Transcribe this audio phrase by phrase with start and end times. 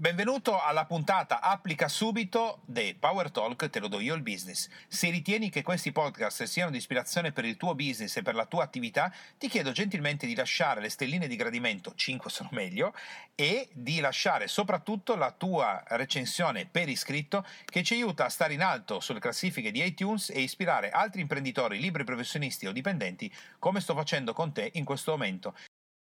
[0.00, 4.68] Benvenuto alla puntata Applica subito dei Power Talk Te lo do io il business.
[4.86, 8.46] Se ritieni che questi podcast siano di ispirazione per il tuo business e per la
[8.46, 12.94] tua attività, ti chiedo gentilmente di lasciare le stelline di gradimento, 5 sono meglio,
[13.34, 18.62] e di lasciare soprattutto la tua recensione per iscritto che ci aiuta a stare in
[18.62, 23.96] alto sulle classifiche di iTunes e ispirare altri imprenditori, libri professionisti o dipendenti come sto
[23.96, 25.56] facendo con te in questo momento.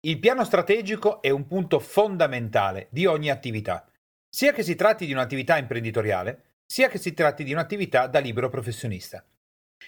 [0.06, 3.90] Il piano strategico è un punto fondamentale di ogni attività,
[4.28, 8.48] sia che si tratti di un'attività imprenditoriale, sia che si tratti di un'attività da libero
[8.48, 9.24] professionista.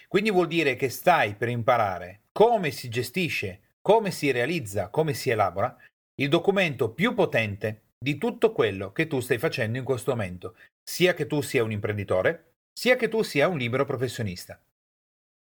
[0.09, 5.29] Quindi vuol dire che stai per imparare come si gestisce, come si realizza, come si
[5.29, 5.77] elabora
[6.15, 11.13] il documento più potente di tutto quello che tu stai facendo in questo momento, sia
[11.13, 14.61] che tu sia un imprenditore, sia che tu sia un libero professionista.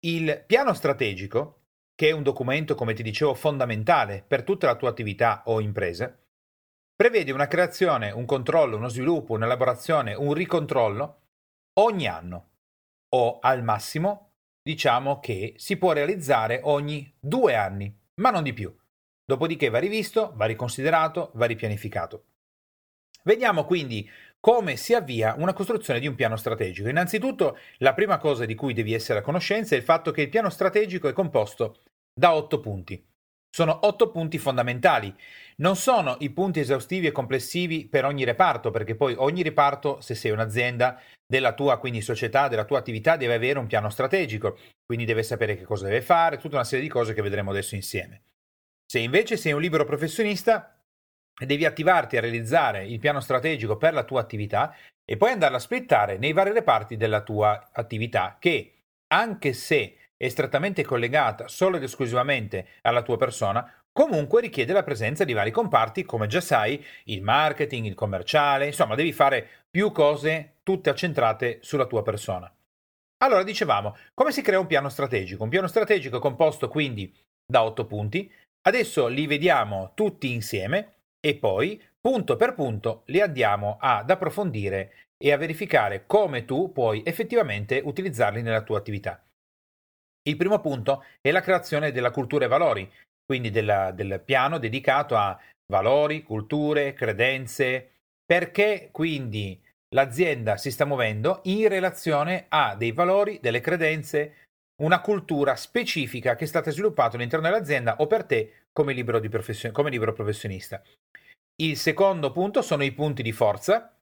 [0.06, 1.61] Il piano strategico
[1.96, 6.18] che è un documento, come ti dicevo, fondamentale per tutta la tua attività o impresa,
[6.96, 11.22] prevede una creazione, un controllo, uno sviluppo, un'elaborazione, un ricontrollo
[11.80, 12.50] ogni anno
[13.14, 18.76] o al massimo diciamo che si può realizzare ogni due anni, ma non di più.
[19.26, 22.26] Dopodiché va rivisto, va riconsiderato, va ripianificato.
[23.24, 24.10] Vediamo quindi
[24.42, 26.90] come si avvia una costruzione di un piano strategico.
[26.90, 30.30] Innanzitutto, la prima cosa di cui devi essere a conoscenza è il fatto che il
[30.30, 33.08] piano strategico è composto da 8 punti.
[33.54, 35.14] Sono 8 punti fondamentali.
[35.58, 40.16] Non sono i punti esaustivi e complessivi per ogni reparto, perché poi ogni reparto, se
[40.16, 45.06] sei un'azienda della tua quindi società, della tua attività, deve avere un piano strategico, quindi
[45.06, 48.24] deve sapere che cosa deve fare, tutta una serie di cose che vedremo adesso insieme.
[48.86, 50.81] Se invece sei un libero professionista,
[51.46, 54.76] devi attivarti a realizzare il piano strategico per la tua attività
[55.06, 58.74] e poi andarla a splittare nei vari reparti della tua attività che,
[59.08, 65.24] anche se è strettamente collegata solo ed esclusivamente alla tua persona, comunque richiede la presenza
[65.24, 70.58] di vari comparti, come già sai, il marketing, il commerciale, insomma, devi fare più cose
[70.64, 72.54] tutte accentrate sulla tua persona.
[73.24, 75.44] Allora, dicevamo, come si crea un piano strategico?
[75.44, 77.14] Un piano strategico è composto quindi
[77.46, 78.32] da otto punti,
[78.68, 85.32] adesso li vediamo tutti insieme e poi, punto per punto, li andiamo ad approfondire e
[85.32, 89.24] a verificare come tu puoi effettivamente utilizzarli nella tua attività.
[90.24, 92.92] Il primo punto è la creazione della cultura e valori,
[93.24, 95.40] quindi della, del piano dedicato a
[95.72, 97.92] valori, culture, credenze,
[98.26, 99.62] perché quindi
[99.94, 104.48] l'azienda si sta muovendo in relazione a dei valori, delle credenze,
[104.82, 109.72] una cultura specifica che è stata sviluppata all'interno dell'azienda o per te come libero, profession-
[109.72, 110.82] come libero professionista.
[111.62, 113.96] Il secondo punto sono i punti di forza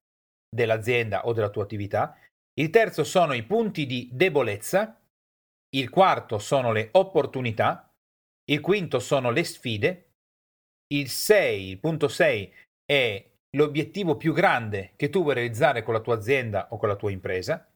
[0.50, 2.18] dell'azienda o della tua attività.
[2.54, 5.00] Il terzo sono i punti di debolezza
[5.72, 7.94] il quarto sono le opportunità,
[8.50, 10.14] il quinto sono le sfide,
[10.88, 12.54] il 6, il punto 6
[12.86, 13.24] è
[13.56, 17.12] l'obiettivo più grande che tu vuoi realizzare con la tua azienda o con la tua
[17.12, 17.72] impresa,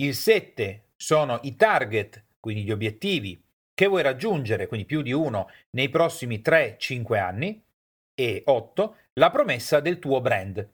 [0.00, 5.48] il 7 sono i target, quindi gli obiettivi che vuoi raggiungere, quindi più di uno,
[5.70, 7.64] nei prossimi 3-5 anni,
[8.14, 10.68] e 8 la promessa del tuo brand.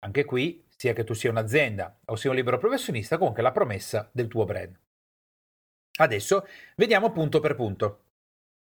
[0.00, 4.10] Anche qui, sia che tu sia un'azienda o sia un libero professionista, comunque la promessa
[4.12, 4.78] del tuo brand.
[5.94, 6.46] Adesso
[6.76, 8.04] vediamo punto per punto.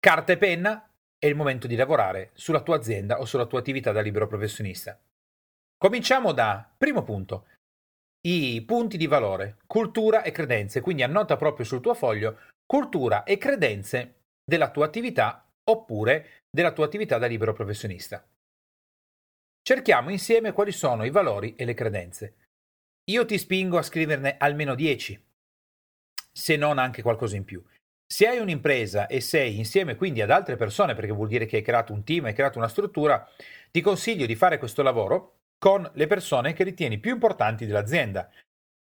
[0.01, 3.93] Carta e penna è il momento di lavorare sulla tua azienda o sulla tua attività
[3.93, 4.99] da libero professionista.
[5.77, 7.47] Cominciamo da primo punto.
[8.21, 13.39] I punti di valore, cultura e credenze, quindi annota proprio sul tuo foglio cultura e
[13.39, 18.27] credenze della tua attività oppure della tua attività da libero professionista.
[19.63, 22.35] Cerchiamo insieme quali sono i valori e le credenze.
[23.11, 25.27] Io ti spingo a scriverne almeno 10,
[26.31, 27.63] se non anche qualcosa in più.
[28.07, 31.63] Se hai un'impresa e sei insieme quindi ad altre persone, perché vuol dire che hai
[31.63, 33.27] creato un team, hai creato una struttura,
[33.71, 38.31] ti consiglio di fare questo lavoro con le persone che ritieni più importanti dell'azienda.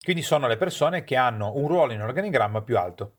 [0.03, 3.17] Quindi sono le persone che hanno un ruolo in organigramma più alto.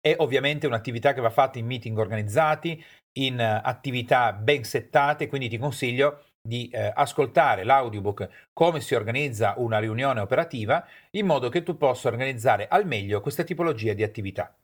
[0.00, 2.84] È ovviamente un'attività che va fatta in meeting organizzati,
[3.18, 9.78] in attività ben settate, quindi ti consiglio di eh, ascoltare l'audiobook come si organizza una
[9.78, 14.56] riunione operativa in modo che tu possa organizzare al meglio questa tipologia di attività.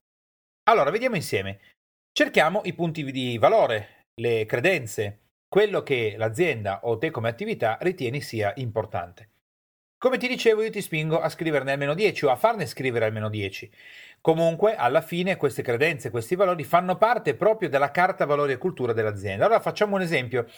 [0.64, 1.60] Allora, vediamo insieme.
[2.12, 5.23] Cerchiamo i punti di valore, le credenze,
[5.54, 9.28] quello che l'azienda o te come attività ritieni sia importante.
[9.96, 13.28] Come ti dicevo, io ti spingo a scriverne almeno 10 o a farne scrivere almeno
[13.28, 13.70] 10.
[14.20, 18.92] Comunque, alla fine, queste credenze, questi valori fanno parte proprio della carta valori e cultura
[18.92, 19.44] dell'azienda.
[19.44, 20.48] Allora, facciamo un esempio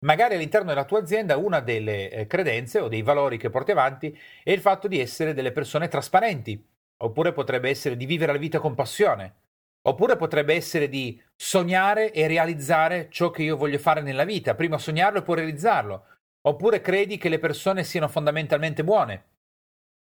[0.00, 4.14] Magari all'interno della tua azienda una delle eh, credenze o dei valori che porti avanti
[4.42, 6.62] è il fatto di essere delle persone trasparenti,
[6.98, 9.43] oppure potrebbe essere di vivere la vita con passione,
[9.86, 14.78] oppure potrebbe essere di sognare e realizzare ciò che io voglio fare nella vita, prima
[14.78, 16.06] sognarlo e poi realizzarlo,
[16.42, 19.24] oppure credi che le persone siano fondamentalmente buone,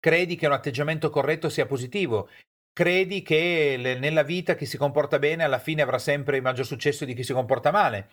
[0.00, 2.28] credi che un atteggiamento corretto sia positivo,
[2.72, 6.66] credi che le, nella vita chi si comporta bene alla fine avrà sempre il maggior
[6.66, 8.10] successo di chi si comporta male?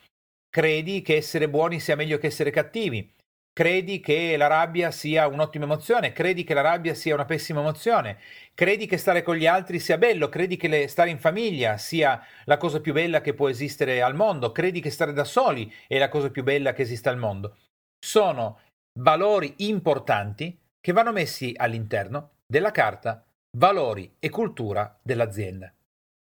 [0.49, 3.11] Credi che essere buoni sia meglio che essere cattivi,
[3.55, 8.19] credi che la rabbia sia un'ottima emozione, credi che la rabbia sia una pessima emozione,
[8.53, 12.21] credi che stare con gli altri sia bello, credi che le, stare in famiglia sia
[12.43, 15.97] la cosa più bella che può esistere al mondo, credi che stare da soli è
[15.97, 17.55] la cosa più bella che esista al mondo.
[17.97, 18.59] Sono
[18.99, 23.25] valori importanti che vanno messi all'interno della carta
[23.57, 25.73] valori e cultura dell'azienda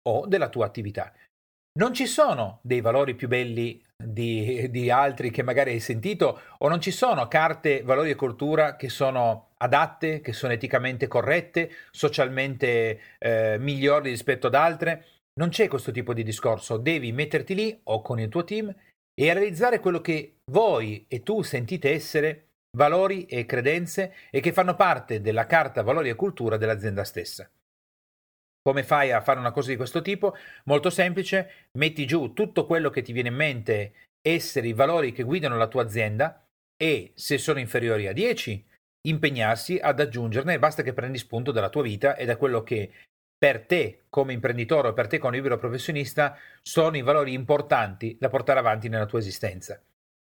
[0.08, 1.12] o della tua attività.
[1.78, 6.70] Non ci sono dei valori più belli di, di, altri che magari hai sentito o
[6.70, 13.00] non ci sono carte valori e cultura che sono adatte, che sono eticamente corrette, socialmente
[13.20, 15.06] eh, migliori rispetto ad altre.
[15.38, 18.74] Non c'è questo tipo di discorso, devi metterti lì o con il tuo team
[19.14, 24.76] e realizzare quello che voi e tu sentite essere valori e credenze e che fanno
[24.76, 27.50] parte della carta valori e cultura dell'azienda stessa.
[28.68, 30.36] Come fai a fare una cosa di questo tipo?
[30.64, 35.22] Molto semplice, metti giù tutto quello che ti viene in mente essere i valori che
[35.22, 36.44] guidano la tua azienda
[36.76, 38.68] e se sono inferiori a 10,
[39.08, 42.92] impegnarsi ad aggiungerne, basta che prendi spunto dalla tua vita e da quello che
[43.38, 48.30] per te come imprenditore o per te come libero professionista sono i valori importanti da
[48.30, 49.80] portare avanti nella tua esistenza.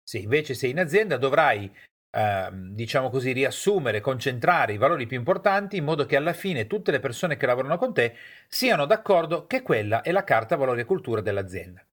[0.03, 1.75] Se invece sei in azienda dovrai
[2.11, 6.91] Ehm, diciamo così, riassumere, concentrare i valori più importanti in modo che alla fine tutte
[6.91, 8.17] le persone che lavorano con te
[8.49, 11.85] siano d'accordo che quella è la carta valori e cultura dell'azienda.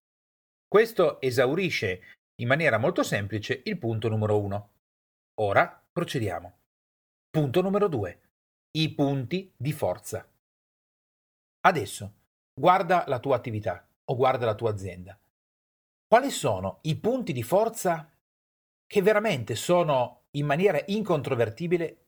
[0.68, 2.02] Questo esaurisce
[2.42, 4.70] in maniera molto semplice il punto numero uno.
[5.42, 6.58] Ora procediamo.
[7.30, 8.22] Punto numero due.
[8.72, 10.28] I punti di forza.
[11.62, 12.14] Adesso,
[12.54, 15.18] guarda la tua attività o guarda la tua azienda.
[16.08, 18.10] Quali sono i punti di forza
[18.88, 22.08] che veramente sono in maniera incontrovertibile,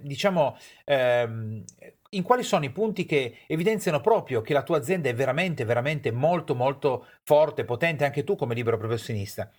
[0.00, 1.64] diciamo, ehm,
[2.10, 6.10] in quali sono i punti che evidenziano proprio che la tua azienda è veramente, veramente
[6.12, 9.50] molto, molto forte, potente, anche tu come libero professionista.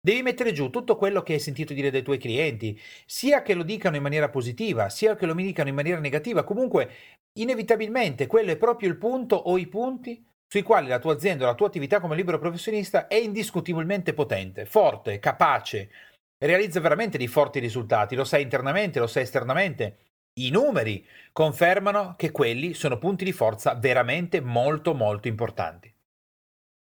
[0.00, 3.62] Devi mettere giù tutto quello che hai sentito dire dai tuoi clienti, sia che lo
[3.62, 6.90] dicano in maniera positiva, sia che lo dicano in maniera negativa, comunque
[7.38, 11.46] inevitabilmente quello è proprio il punto o i punti sui quali la tua azienda o
[11.46, 15.90] la tua attività come libero professionista è indiscutibilmente potente, forte, capace,
[16.38, 19.98] realizza veramente dei forti risultati, lo sai internamente, lo sai esternamente.
[20.34, 25.92] I numeri confermano che quelli sono punti di forza veramente molto molto importanti.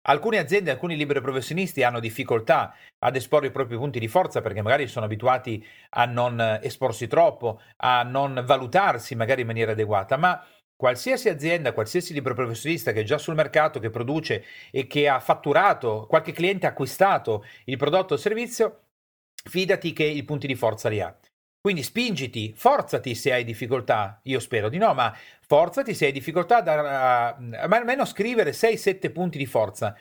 [0.07, 4.61] Alcune aziende, alcuni liberi professionisti hanno difficoltà ad esporre i propri punti di forza perché
[4.61, 10.43] magari sono abituati a non esporsi troppo, a non valutarsi magari in maniera adeguata, ma
[10.79, 15.19] Qualsiasi azienda, qualsiasi libero professionista che è già sul mercato, che produce e che ha
[15.19, 18.83] fatturato, qualche cliente ha acquistato il prodotto o servizio,
[19.43, 21.13] fidati che i punti di forza li ha.
[21.59, 26.59] Quindi spingiti, forzati se hai difficoltà, io spero di no, ma forzati se hai difficoltà,
[26.59, 29.93] uh, ma almeno scrivere 6-7 punti di forza.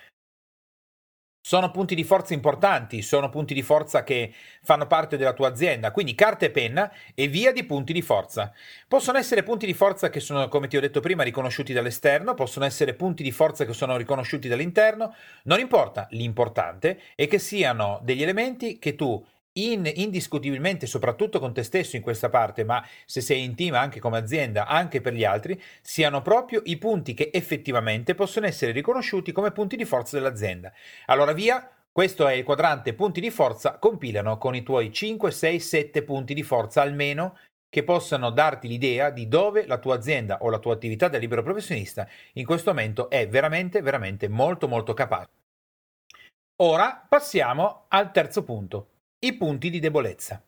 [1.48, 5.92] Sono punti di forza importanti, sono punti di forza che fanno parte della tua azienda,
[5.92, 8.52] quindi carta e penna e via di punti di forza.
[8.86, 12.67] Possono essere punti di forza che sono, come ti ho detto prima, riconosciuti dall'esterno, possono
[12.67, 15.14] essere punti di forza che sono riconosciuti dall'interno,
[15.44, 19.24] non importa, l'importante è che siano degli elementi che tu
[19.58, 24.19] in, indiscutibilmente, soprattutto con te stesso in questa parte, ma se sei intima anche come
[24.19, 29.53] azienda, anche per gli altri, siano proprio i punti che effettivamente possono essere riconosciuti come
[29.53, 30.72] punti di forza dell'azienda.
[31.06, 35.60] Allora via, questo è il quadrante punti di forza, compilano con i tuoi 5, 6,
[35.60, 37.36] 7 punti di forza almeno
[37.69, 41.43] che possano darti l'idea di dove la tua azienda o la tua attività da libero
[41.43, 45.29] professionista in questo momento è veramente, veramente molto, molto capace.
[46.60, 48.88] Ora passiamo al terzo punto,
[49.20, 50.41] i punti di debolezza.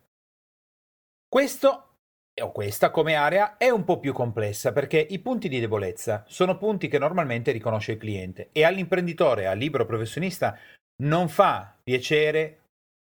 [1.28, 1.86] Questo
[2.40, 6.56] o questa come area è un po' più complessa perché i punti di debolezza sono
[6.56, 10.56] punti che normalmente riconosce il cliente e all'imprenditore, al libero professionista,
[11.02, 12.58] non fa piacere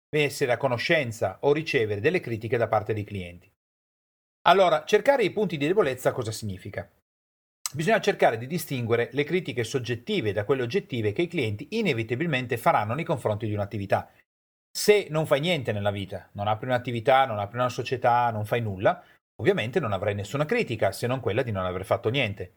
[0.09, 3.51] essere a conoscenza o ricevere delle critiche da parte dei clienti.
[4.47, 6.89] Allora, cercare i punti di debolezza cosa significa?
[7.73, 12.93] Bisogna cercare di distinguere le critiche soggettive da quelle oggettive che i clienti inevitabilmente faranno
[12.93, 14.09] nei confronti di un'attività
[14.71, 18.61] se non fai niente nella vita, non apri un'attività, non apri una società, non fai
[18.61, 19.03] nulla,
[19.41, 22.53] ovviamente non avrai nessuna critica se non quella di non aver fatto niente.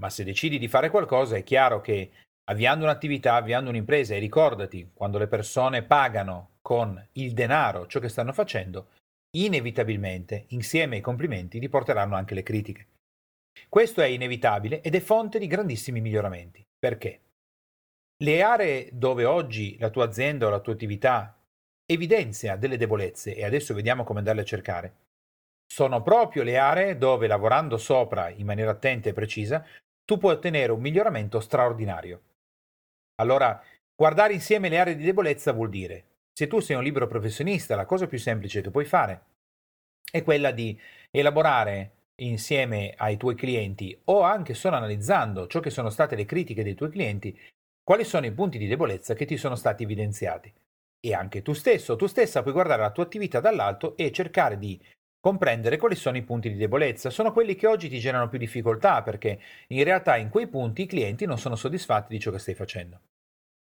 [0.00, 2.10] Ma se decidi di fare qualcosa è chiaro che
[2.50, 8.08] avviando un'attività, avviando un'impresa e ricordati, quando le persone pagano con il denaro ciò che
[8.08, 8.88] stanno facendo,
[9.36, 12.86] inevitabilmente, insieme ai complimenti, ti porteranno anche le critiche.
[13.68, 16.64] Questo è inevitabile ed è fonte di grandissimi miglioramenti.
[16.78, 17.20] Perché?
[18.22, 21.42] Le aree dove oggi la tua azienda o la tua attività
[21.86, 24.94] evidenzia delle debolezze, e adesso vediamo come andarle a cercare,
[25.66, 29.64] sono proprio le aree dove lavorando sopra in maniera attenta e precisa
[30.04, 32.22] tu puoi ottenere un miglioramento straordinario.
[33.20, 33.62] Allora,
[33.94, 37.86] guardare insieme le aree di debolezza vuol dire, se tu sei un libero professionista, la
[37.86, 39.24] cosa più semplice che puoi fare
[40.10, 40.78] è quella di
[41.10, 46.62] elaborare insieme ai tuoi clienti o anche solo analizzando ciò che sono state le critiche
[46.62, 47.38] dei tuoi clienti,
[47.90, 50.54] quali sono i punti di debolezza che ti sono stati evidenziati.
[51.04, 54.80] E anche tu stesso, tu stessa puoi guardare la tua attività dall'alto e cercare di
[55.18, 57.10] comprendere quali sono i punti di debolezza.
[57.10, 60.86] Sono quelli che oggi ti generano più difficoltà perché in realtà in quei punti i
[60.86, 63.00] clienti non sono soddisfatti di ciò che stai facendo.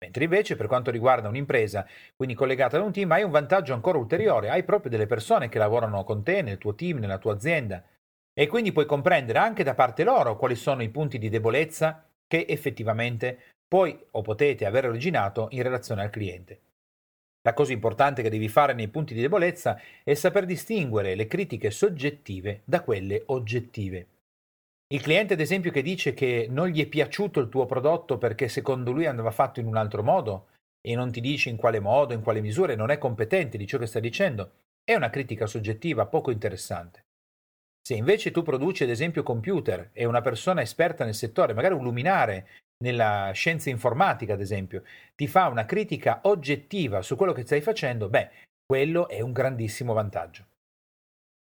[0.03, 3.99] Mentre invece per quanto riguarda un'impresa, quindi collegata ad un team, hai un vantaggio ancora
[3.99, 7.85] ulteriore, hai proprio delle persone che lavorano con te, nel tuo team, nella tua azienda,
[8.33, 12.47] e quindi puoi comprendere anche da parte loro quali sono i punti di debolezza che
[12.49, 16.61] effettivamente puoi o potete aver originato in relazione al cliente.
[17.43, 21.73] La cosa importante che devi fare nei punti di debolezza è saper distinguere le critiche
[21.73, 24.07] soggettive da quelle oggettive.
[24.95, 28.47] Il cliente, ad esempio, che dice che non gli è piaciuto il tuo prodotto perché
[28.47, 30.51] secondo lui andava fatto in un altro modo
[30.81, 33.67] e non ti dice in quale modo, in quale misura e non è competente di
[33.67, 34.53] ciò che sta dicendo,
[34.85, 37.07] è una critica soggettiva poco interessante.
[37.83, 41.83] Se invece tu produci ad esempio computer e una persona esperta nel settore, magari un
[41.83, 44.85] luminare nella scienza informatica ad esempio,
[45.17, 48.31] ti fa una critica oggettiva su quello che stai facendo, beh,
[48.67, 50.45] quello è un grandissimo vantaggio.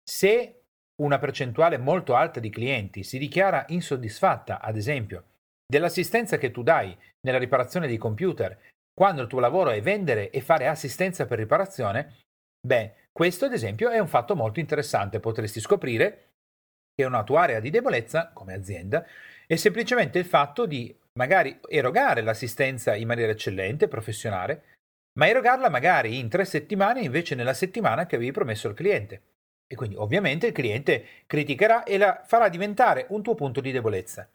[0.03, 0.61] Se
[1.01, 5.23] una percentuale molto alta di clienti si dichiara insoddisfatta, ad esempio,
[5.65, 8.57] dell'assistenza che tu dai nella riparazione dei computer,
[8.93, 12.19] quando il tuo lavoro è vendere e fare assistenza per riparazione,
[12.65, 15.19] beh, questo ad esempio è un fatto molto interessante.
[15.19, 16.29] Potresti scoprire
[16.95, 19.05] che una tua area di debolezza come azienda
[19.47, 24.63] è semplicemente il fatto di magari erogare l'assistenza in maniera eccellente, professionale,
[25.19, 29.21] ma erogarla magari in tre settimane invece nella settimana che avevi promesso al cliente.
[29.67, 34.27] E quindi ovviamente il cliente criticherà e la farà diventare un tuo punto di debolezza.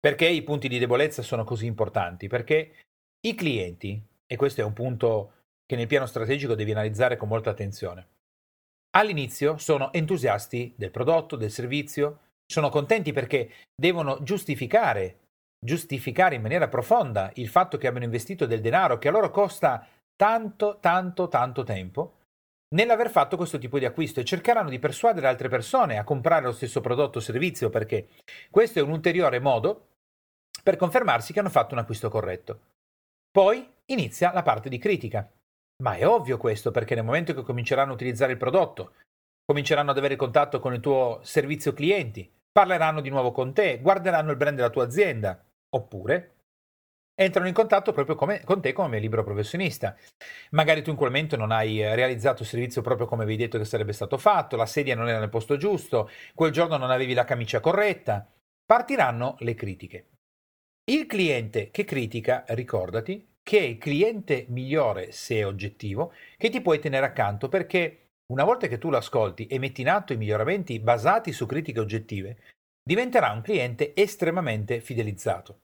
[0.00, 2.28] Perché i punti di debolezza sono così importanti?
[2.28, 2.76] Perché
[3.26, 5.32] i clienti, e questo è un punto
[5.66, 8.06] che nel piano strategico devi analizzare con molta attenzione,
[8.96, 15.27] all'inizio sono entusiasti del prodotto, del servizio, sono contenti perché devono giustificare,
[15.58, 19.86] giustificare in maniera profonda il fatto che abbiano investito del denaro che a loro costa
[20.16, 22.14] tanto, tanto, tanto tempo
[22.74, 26.52] nell'aver fatto questo tipo di acquisto e cercheranno di persuadere altre persone a comprare lo
[26.52, 28.08] stesso prodotto o servizio perché
[28.50, 29.86] questo è un ulteriore modo
[30.62, 32.60] per confermarsi che hanno fatto un acquisto corretto.
[33.30, 35.30] Poi inizia la parte di critica.
[35.82, 38.94] Ma è ovvio questo, perché nel momento che cominceranno a utilizzare il prodotto,
[39.44, 44.32] cominceranno ad avere contatto con il tuo servizio clienti, parleranno di nuovo con te, guarderanno
[44.32, 46.34] il brand della tua azienda, oppure
[47.18, 49.96] entrano in contatto proprio come, con te come libero professionista.
[50.50, 53.64] Magari tu in quel momento non hai realizzato il servizio proprio come avevi detto che
[53.64, 57.24] sarebbe stato fatto, la sedia non era nel posto giusto, quel giorno non avevi la
[57.24, 58.30] camicia corretta.
[58.64, 60.06] Partiranno le critiche.
[60.88, 66.60] Il cliente che critica, ricordati, che è il cliente migliore, se è oggettivo, che ti
[66.60, 70.18] puoi tenere accanto perché una volta che tu lo ascolti e metti in atto i
[70.18, 72.36] miglioramenti basati su critiche oggettive,
[72.88, 75.60] diventerà un cliente estremamente fidelizzato.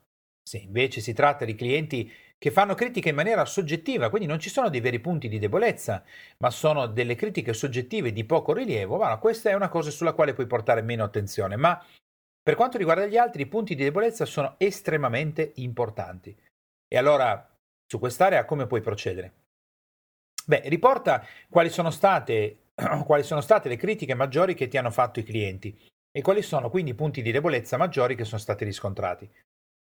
[0.46, 4.50] Se invece si tratta di clienti che fanno critiche in maniera soggettiva, quindi non ci
[4.50, 6.04] sono dei veri punti di debolezza,
[6.40, 10.34] ma sono delle critiche soggettive di poco rilievo, bueno, questa è una cosa sulla quale
[10.34, 11.82] puoi portare meno attenzione, ma
[12.42, 16.36] per quanto riguarda gli altri, i punti di debolezza sono estremamente importanti.
[16.86, 19.32] E allora su quest'area come puoi procedere?
[20.44, 22.72] Beh, riporta quali sono, state,
[23.06, 26.70] quali sono state le critiche maggiori che ti hanno fatto i clienti e quali sono
[26.70, 29.28] quindi i punti di debolezza maggiori che sono stati riscontrati.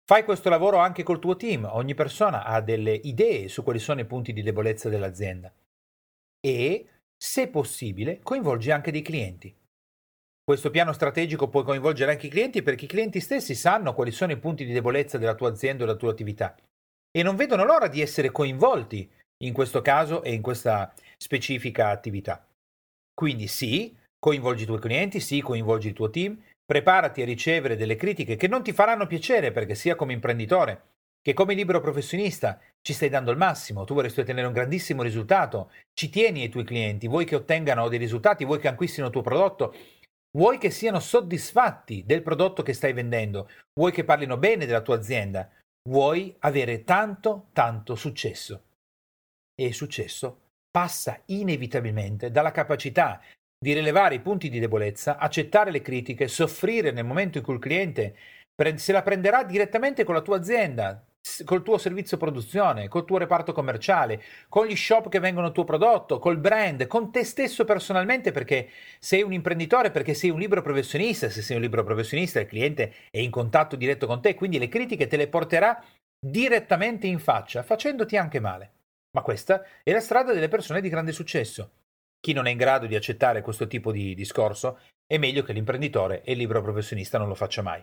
[0.04, 4.00] Fai questo lavoro anche col tuo team, ogni persona ha delle idee su quali sono
[4.00, 5.52] i punti di debolezza dell'azienda
[6.40, 6.86] e,
[7.16, 9.54] se possibile, coinvolgi anche dei clienti.
[10.42, 14.32] Questo piano strategico può coinvolgere anche i clienti perché i clienti stessi sanno quali sono
[14.32, 16.56] i punti di debolezza della tua azienda o della tua attività
[17.10, 19.08] e non vedono l'ora di essere coinvolti
[19.44, 22.44] in questo caso e in questa specifica attività.
[23.14, 27.96] Quindi sì, coinvolgi i tuoi clienti, sì, coinvolgi il tuo team, preparati a ricevere delle
[27.96, 30.90] critiche che non ti faranno piacere perché sia come imprenditore
[31.22, 35.70] che come libero professionista ci stai dando il massimo, tu vorresti ottenere un grandissimo risultato,
[35.92, 39.20] ci tieni ai tuoi clienti, vuoi che ottengano dei risultati, vuoi che acquistino il tuo
[39.20, 39.74] prodotto,
[40.36, 44.96] vuoi che siano soddisfatti del prodotto che stai vendendo, vuoi che parlino bene della tua
[44.96, 45.50] azienda,
[45.88, 48.62] vuoi avere tanto, tanto successo.
[49.54, 53.20] E il successo passa inevitabilmente dalla capacità
[53.62, 57.60] di rilevare i punti di debolezza, accettare le critiche, soffrire nel momento in cui il
[57.60, 58.16] cliente
[58.76, 61.04] se la prenderà direttamente con la tua azienda,
[61.44, 65.64] col tuo servizio produzione, col tuo reparto commerciale, con gli shop che vengono al tuo
[65.64, 70.62] prodotto, col brand, con te stesso personalmente perché sei un imprenditore, perché sei un libero
[70.62, 74.58] professionista, se sei un libero professionista il cliente è in contatto diretto con te, quindi
[74.58, 75.82] le critiche te le porterà
[76.18, 78.72] direttamente in faccia, facendoti anche male.
[79.12, 81.70] Ma questa è la strada delle persone di grande successo.
[82.20, 86.22] Chi non è in grado di accettare questo tipo di discorso è meglio che l'imprenditore
[86.22, 87.82] e il libero professionista non lo faccia mai.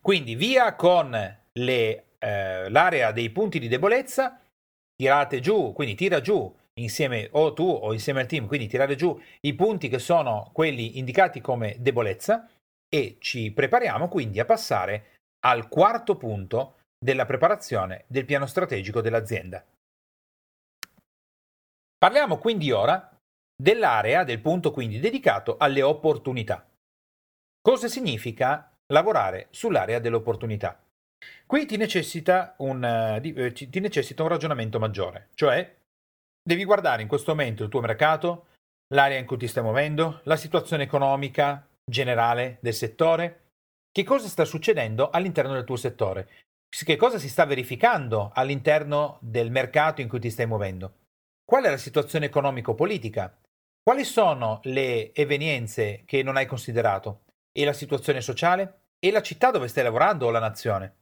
[0.00, 1.10] Quindi via con
[1.52, 4.40] le eh, l'area dei punti di debolezza,
[4.94, 9.18] tirate giù, quindi tira giù insieme o tu o insieme al team, quindi tirare giù
[9.40, 12.48] i punti che sono quelli indicati come debolezza
[12.88, 15.14] e ci prepariamo quindi a passare
[15.46, 19.64] al quarto punto della preparazione del piano strategico dell'azienda.
[21.98, 23.15] Parliamo quindi ora
[23.56, 26.68] dell'area del punto quindi dedicato alle opportunità.
[27.60, 30.80] Cosa significa lavorare sull'area delle opportunità?
[31.46, 35.74] Qui ti necessita un, uh, ti necessita un ragionamento maggiore, cioè
[36.42, 38.46] devi guardare in questo momento il tuo mercato,
[38.94, 43.40] l'area in cui ti stai muovendo, la situazione economica generale del settore,
[43.90, 46.28] che cosa sta succedendo all'interno del tuo settore,
[46.68, 50.98] che cosa si sta verificando all'interno del mercato in cui ti stai muovendo,
[51.44, 53.34] qual è la situazione economico-politica,
[53.86, 59.52] quali sono le evenienze che non hai considerato e la situazione sociale e la città
[59.52, 60.96] dove stai lavorando o la nazione.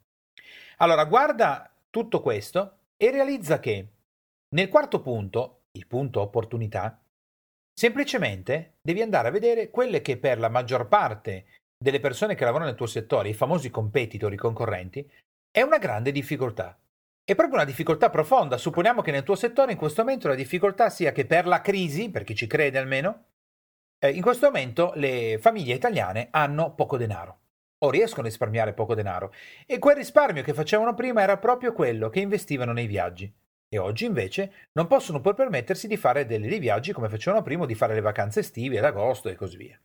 [0.77, 3.89] Allora, guarda tutto questo e realizza che
[4.55, 7.03] nel quarto punto, il punto opportunità,
[7.73, 11.47] semplicemente devi andare a vedere quelle che per la maggior parte
[11.83, 15.11] delle persone che lavorano nel tuo settore, i famosi competitor, i concorrenti,
[15.51, 16.79] è una grande difficoltà.
[17.27, 18.59] È proprio una difficoltà profonda.
[18.59, 22.11] Supponiamo che nel tuo settore in questo momento la difficoltà sia che per la crisi,
[22.11, 23.25] per chi ci crede almeno,
[23.99, 27.39] eh, in questo momento le famiglie italiane hanno poco denaro
[27.79, 29.33] o riescono a risparmiare poco denaro.
[29.65, 33.33] E quel risparmio che facevano prima era proprio quello che investivano nei viaggi.
[33.69, 37.75] E oggi invece non possono poi permettersi di fare dei, viaggi come facevano prima, di
[37.75, 39.81] fare le vacanze estive ad agosto e così via.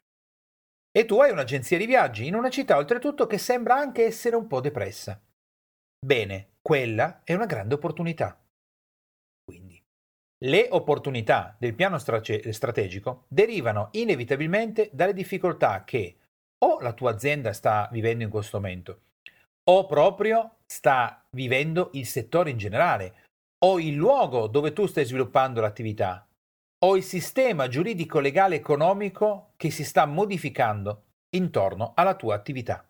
[0.92, 4.48] E tu hai un'agenzia di viaggi in una città oltretutto che sembra anche essere un
[4.48, 5.22] po' depressa.
[6.06, 8.40] Bene, quella è una grande opportunità.
[9.44, 9.82] Quindi,
[10.46, 16.18] le opportunità del piano strate- strategico derivano inevitabilmente dalle difficoltà che
[16.64, 19.02] o la tua azienda sta vivendo in questo momento,
[19.70, 23.26] o proprio sta vivendo il settore in generale,
[23.66, 26.26] o il luogo dove tu stai sviluppando l'attività,
[26.86, 31.04] o il sistema giuridico, legale, economico che si sta modificando
[31.36, 32.86] intorno alla tua attività.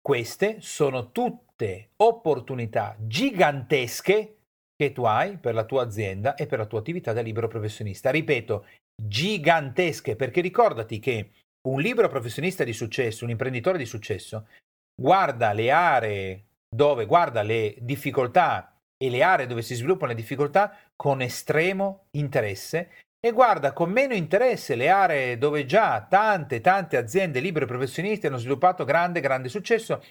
[0.00, 1.47] Queste sono tutte
[1.96, 4.36] opportunità gigantesche
[4.76, 8.10] che tu hai per la tua azienda e per la tua attività da libero professionista.
[8.10, 11.30] Ripeto, gigantesche, perché ricordati che
[11.68, 14.46] un libero professionista di successo, un imprenditore di successo,
[14.94, 20.76] guarda le aree dove guarda le difficoltà e le aree dove si sviluppano le difficoltà
[20.94, 22.90] con estremo interesse
[23.20, 28.36] e guarda con meno interesse le aree dove già tante tante aziende libere professionisti hanno
[28.36, 30.02] sviluppato grande grande successo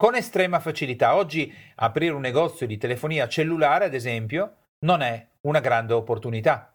[0.00, 1.14] con estrema facilità.
[1.14, 6.74] Oggi aprire un negozio di telefonia cellulare, ad esempio, non è una grande opportunità.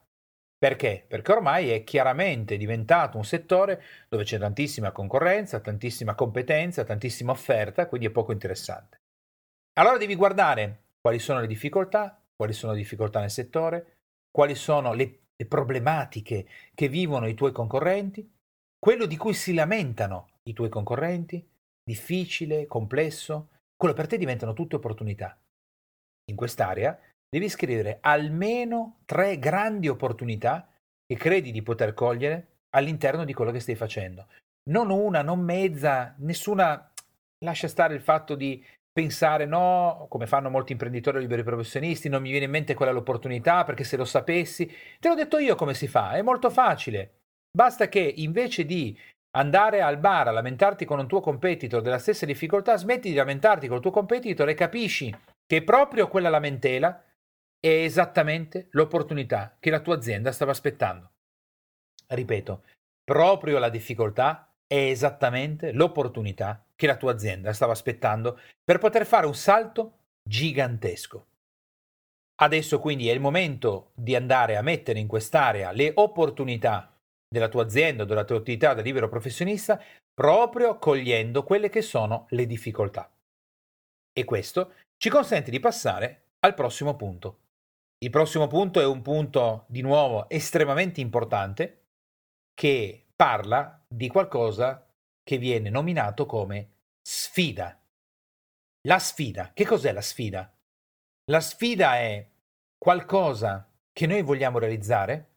[0.55, 1.03] Perché?
[1.07, 7.87] Perché ormai è chiaramente diventato un settore dove c'è tantissima concorrenza, tantissima competenza, tantissima offerta,
[7.87, 8.99] quindi è poco interessante.
[9.79, 14.93] Allora devi guardare quali sono le difficoltà, quali sono le difficoltà nel settore, quali sono
[14.93, 18.31] le, le problematiche che vivono i tuoi concorrenti,
[18.77, 21.43] quello di cui si lamentano i tuoi concorrenti,
[21.85, 25.37] difficile, complesso, quello per te diventano tutte opportunità.
[26.31, 30.67] In quest'area devi scrivere almeno tre grandi opportunità
[31.05, 34.27] che credi di poter cogliere all'interno di quello che stai facendo.
[34.69, 36.91] Non una, non mezza, nessuna.
[37.43, 42.31] Lascia stare il fatto di pensare no, come fanno molti imprenditori liberi professionisti, non mi
[42.31, 44.65] viene in mente quella l'opportunità perché se lo sapessi,
[44.99, 47.19] te l'ho detto io come si fa, è molto facile.
[47.51, 48.97] Basta che invece di
[49.35, 53.67] andare al bar a lamentarti con un tuo competitor della stessa difficoltà, smetti di lamentarti
[53.67, 57.03] con il tuo competitor e capisci che proprio quella lamentela
[57.59, 61.11] è esattamente l'opportunità che la tua azienda stava aspettando.
[62.07, 62.63] Ripeto,
[63.03, 69.25] proprio la difficoltà è esattamente l'opportunità che la tua azienda stava aspettando per poter fare
[69.25, 71.27] un salto gigantesco.
[72.37, 76.94] Adesso quindi è il momento di andare a mettere in quest'area le opportunità
[77.27, 79.81] della tua azienda della tua attività da libero professionista
[80.13, 83.11] proprio cogliendo quelle che sono le difficoltà.
[84.13, 87.39] E questo ci consente di passare al prossimo punto.
[87.97, 91.87] Il prossimo punto è un punto di nuovo estremamente importante
[92.53, 94.87] che parla di qualcosa
[95.23, 97.81] che viene nominato come sfida.
[98.87, 99.51] La sfida.
[99.53, 100.53] Che cos'è la sfida?
[101.31, 102.29] La sfida è
[102.77, 105.34] qualcosa che noi vogliamo realizzare,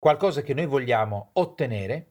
[0.00, 2.06] qualcosa che noi vogliamo ottenere,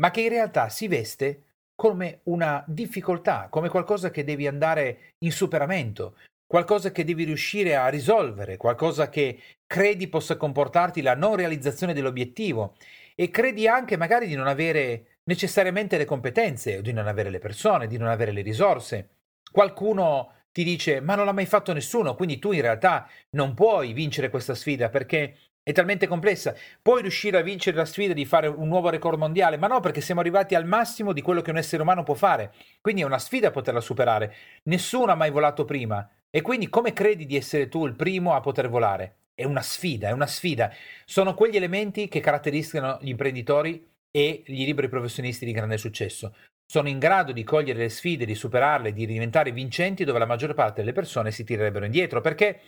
[0.00, 1.42] ma che in realtà si veste
[1.74, 7.88] come una difficoltà, come qualcosa che devi andare in superamento, qualcosa che devi riuscire a
[7.88, 12.76] risolvere, qualcosa che credi possa comportarti la non realizzazione dell'obiettivo
[13.16, 17.88] e credi anche magari di non avere necessariamente le competenze, di non avere le persone,
[17.88, 19.08] di non avere le risorse.
[19.50, 23.92] Qualcuno ti dice ma non l'ha mai fatto nessuno, quindi tu in realtà non puoi
[23.92, 26.54] vincere questa sfida perché è talmente complessa.
[26.80, 30.00] Puoi riuscire a vincere la sfida di fare un nuovo record mondiale, ma no, perché
[30.00, 32.52] siamo arrivati al massimo di quello che un essere umano può fare.
[32.80, 34.34] Quindi è una sfida poterla superare.
[34.64, 36.08] Nessuno ha mai volato prima.
[36.30, 39.16] E quindi come credi di essere tu il primo a poter volare?
[39.34, 40.72] È una sfida, è una sfida.
[41.04, 46.34] Sono quegli elementi che caratterizzano gli imprenditori e gli liberi professionisti di grande successo.
[46.66, 50.54] Sono in grado di cogliere le sfide, di superarle, di diventare vincenti dove la maggior
[50.54, 52.60] parte delle persone si tirerebbero indietro, perché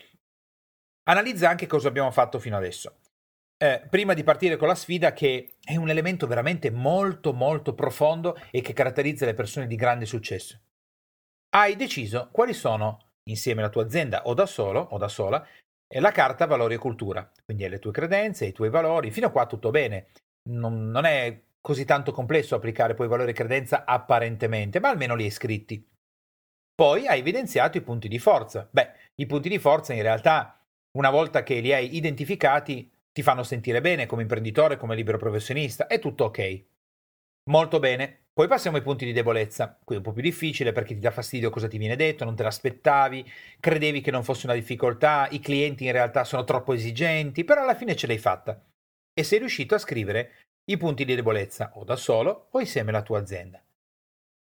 [1.05, 2.99] Analizza anche cosa abbiamo fatto fino adesso.
[3.57, 8.37] Eh, prima di partire con la sfida, che è un elemento veramente molto molto profondo
[8.51, 10.61] e che caratterizza le persone di grande successo.
[11.55, 15.47] Hai deciso quali sono, insieme alla tua azienda o da solo o da sola,
[16.01, 17.31] la carta valori e cultura.
[17.45, 20.09] Quindi le tue credenze, i tuoi valori, fino a qua tutto bene.
[20.51, 25.25] Non, non è così tanto complesso applicare poi valori e credenza apparentemente, ma almeno li
[25.25, 25.87] hai scritti.
[26.75, 28.69] Poi hai evidenziato i punti di forza.
[28.71, 30.59] Beh, i punti di forza in realtà
[30.97, 35.87] una volta che li hai identificati, ti fanno sentire bene come imprenditore, come libero professionista,
[35.87, 36.65] è tutto ok.
[37.51, 38.23] Molto bene.
[38.33, 39.79] Poi passiamo ai punti di debolezza.
[39.85, 42.35] Qui è un po' più difficile perché ti dà fastidio cosa ti viene detto, non
[42.35, 43.31] te l'aspettavi,
[43.61, 47.77] credevi che non fosse una difficoltà, i clienti in realtà sono troppo esigenti, però alla
[47.77, 48.61] fine ce l'hai fatta.
[49.13, 50.33] E sei riuscito a scrivere
[50.65, 53.63] i punti di debolezza o da solo o insieme alla tua azienda.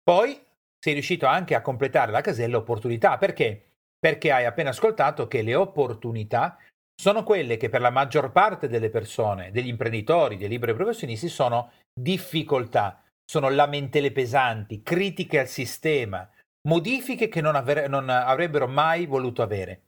[0.04, 0.40] Poi
[0.78, 3.71] sei riuscito anche a completare la casella opportunità perché
[4.02, 6.58] perché hai appena ascoltato che le opportunità
[7.00, 11.72] sono quelle che per la maggior parte delle persone, degli imprenditori, dei liberi professionisti, sono
[11.94, 16.28] difficoltà, sono lamentele pesanti, critiche al sistema,
[16.68, 19.84] modifiche che non, avre- non avrebbero mai voluto avere,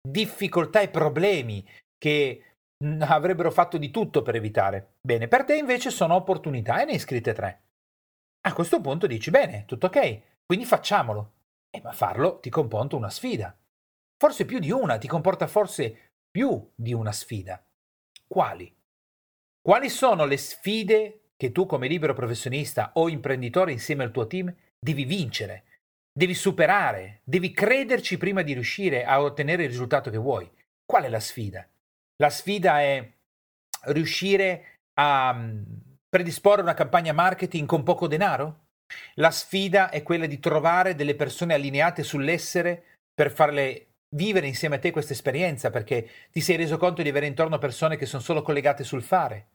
[0.00, 1.66] difficoltà e problemi
[1.98, 2.54] che
[3.00, 4.94] avrebbero fatto di tutto per evitare.
[5.00, 7.62] Bene, per te invece sono opportunità e ne hai scritte tre.
[8.46, 11.32] A questo punto dici, bene, tutto ok, quindi facciamolo.
[11.70, 13.56] Eh, ma farlo ti comporta una sfida.
[14.16, 17.64] Forse più di una, ti comporta forse più di una sfida.
[18.26, 18.74] Quali?
[19.60, 24.52] Quali sono le sfide che tu come libero professionista o imprenditore insieme al tuo team
[24.78, 25.64] devi vincere,
[26.12, 30.50] devi superare, devi crederci prima di riuscire a ottenere il risultato che vuoi?
[30.84, 31.68] Qual è la sfida?
[32.16, 33.08] La sfida è
[33.86, 35.62] riuscire a mm,
[36.08, 38.67] predisporre una campagna marketing con poco denaro?
[39.14, 44.78] La sfida è quella di trovare delle persone allineate sull'essere per farle vivere insieme a
[44.78, 48.42] te questa esperienza perché ti sei reso conto di avere intorno persone che sono solo
[48.42, 49.48] collegate sul fare.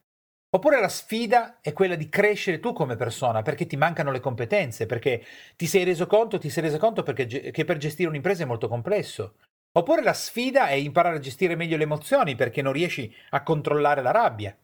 [0.56, 4.86] Oppure la sfida è quella di crescere tu come persona perché ti mancano le competenze,
[4.86, 5.24] perché
[5.56, 8.68] ti sei reso conto, ti sei reso conto perché, che per gestire un'impresa è molto
[8.68, 9.38] complesso.
[9.76, 14.04] Oppure la sfida è imparare a gestire meglio le emozioni perché non riesci a controllare
[14.04, 14.56] la rabbia.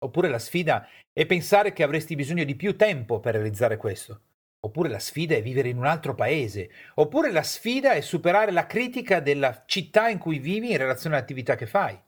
[0.00, 4.22] Oppure la sfida è pensare che avresti bisogno di più tempo per realizzare questo.
[4.60, 6.70] Oppure la sfida è vivere in un altro paese.
[6.94, 11.56] Oppure la sfida è superare la critica della città in cui vivi in relazione all'attività
[11.56, 12.00] che fai.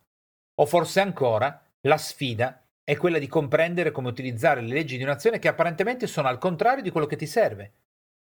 [0.60, 5.38] O forse ancora la sfida è quella di comprendere come utilizzare le leggi di un'azione
[5.38, 7.72] che apparentemente sono al contrario di quello che ti serve.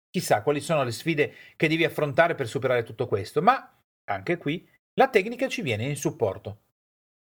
[0.09, 4.67] Chissà quali sono le sfide che devi affrontare per superare tutto questo, ma anche qui
[4.93, 6.59] la tecnica ci viene in supporto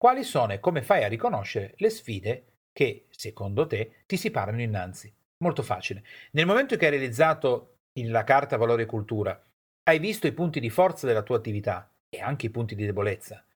[0.02, 4.60] quali sono e come fai a riconoscere le sfide che, secondo te, ti si parano
[4.60, 5.14] innanzi.
[5.44, 6.02] Molto facile.
[6.32, 9.40] Nel momento che hai realizzato la carta valore e cultura,
[9.84, 13.46] hai visto i punti di forza della tua attività e anche i punti di debolezza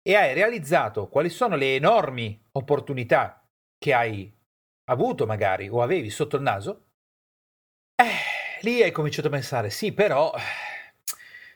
[0.00, 3.44] e hai realizzato quali sono le enormi opportunità
[3.76, 4.32] che hai
[4.84, 6.84] avuto magari o avevi sotto il naso,
[7.96, 10.32] eh, lì hai cominciato a pensare, sì, però,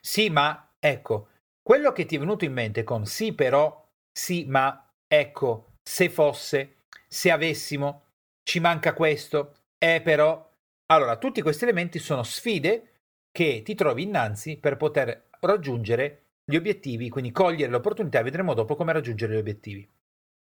[0.00, 1.28] sì, ma, ecco,
[1.62, 3.78] quello che ti è venuto in mente con sì, però,
[4.20, 8.04] sì, ma ecco, se fosse, se avessimo,
[8.42, 10.46] ci manca questo, è però...
[10.92, 12.96] Allora, tutti questi elementi sono sfide
[13.30, 18.92] che ti trovi innanzi per poter raggiungere gli obiettivi, quindi cogliere l'opportunità vedremo dopo come
[18.92, 19.88] raggiungere gli obiettivi.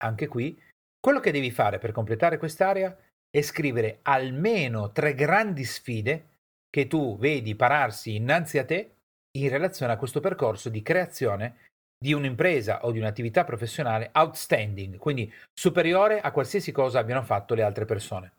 [0.03, 0.59] Anche qui,
[0.99, 2.97] quello che devi fare per completare quest'area
[3.29, 6.29] è scrivere almeno tre grandi sfide
[6.71, 8.95] che tu vedi pararsi innanzi a te
[9.37, 11.68] in relazione a questo percorso di creazione
[11.99, 17.63] di un'impresa o di un'attività professionale outstanding, quindi superiore a qualsiasi cosa abbiano fatto le
[17.63, 18.33] altre persone.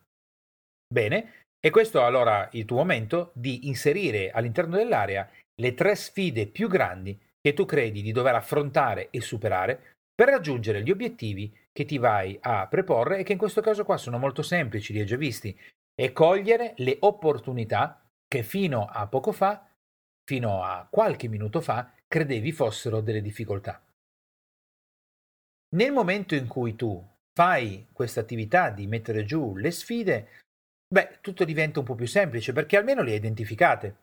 [0.92, 6.48] Bene, e questo è allora il tuo momento di inserire all'interno dell'area le tre sfide
[6.48, 11.86] più grandi che tu credi di dover affrontare e superare per raggiungere gli obiettivi che
[11.86, 15.06] ti vai a preporre e che in questo caso qua sono molto semplici, li hai
[15.06, 15.58] già visti,
[15.96, 19.68] e cogliere le opportunità che fino a poco fa,
[20.24, 23.82] fino a qualche minuto fa, credevi fossero delle difficoltà.
[25.76, 30.28] Nel momento in cui tu fai questa attività di mettere giù le sfide,
[30.92, 33.96] beh, tutto diventa un po' più semplice perché almeno le hai identificate.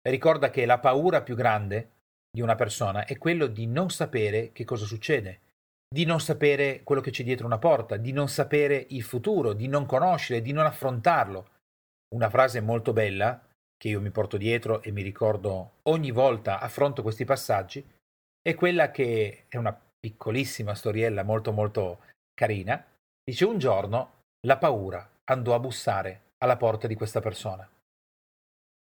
[0.00, 1.90] Ricorda che la paura più grande
[2.30, 5.40] di una persona è quello di non sapere che cosa succede,
[5.86, 9.68] di non sapere quello che c'è dietro una porta, di non sapere il futuro, di
[9.68, 11.50] non conoscere, di non affrontarlo.
[12.14, 13.40] Una frase molto bella
[13.76, 17.84] che io mi porto dietro e mi ricordo ogni volta affronto questi passaggi
[18.40, 22.00] è quella che è una piccolissima storiella molto molto
[22.34, 22.84] carina.
[23.22, 27.66] Dice un giorno la paura andò a bussare alla porta di questa persona.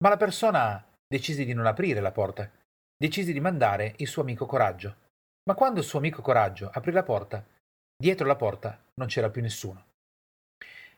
[0.04, 2.52] Ma la persona decise di non aprire la porta,
[2.98, 4.96] decise di mandare il suo amico Coraggio.
[5.46, 7.46] Ma quando il suo amico Coraggio aprì la porta,
[7.96, 9.86] dietro la porta non c'era più nessuno.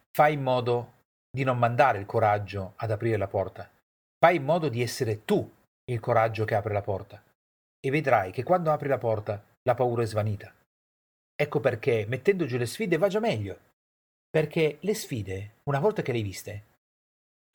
[0.10, 0.94] Fai in modo
[1.30, 3.70] di non mandare il coraggio ad aprire la porta.
[4.26, 5.48] Fai in modo di essere tu
[5.84, 7.22] il coraggio che apre la porta.
[7.80, 10.52] E vedrai che quando apri la porta la paura è svanita.
[11.36, 13.56] Ecco perché mettendo giù le sfide va già meglio.
[14.28, 16.64] Perché le sfide, una volta che le hai viste,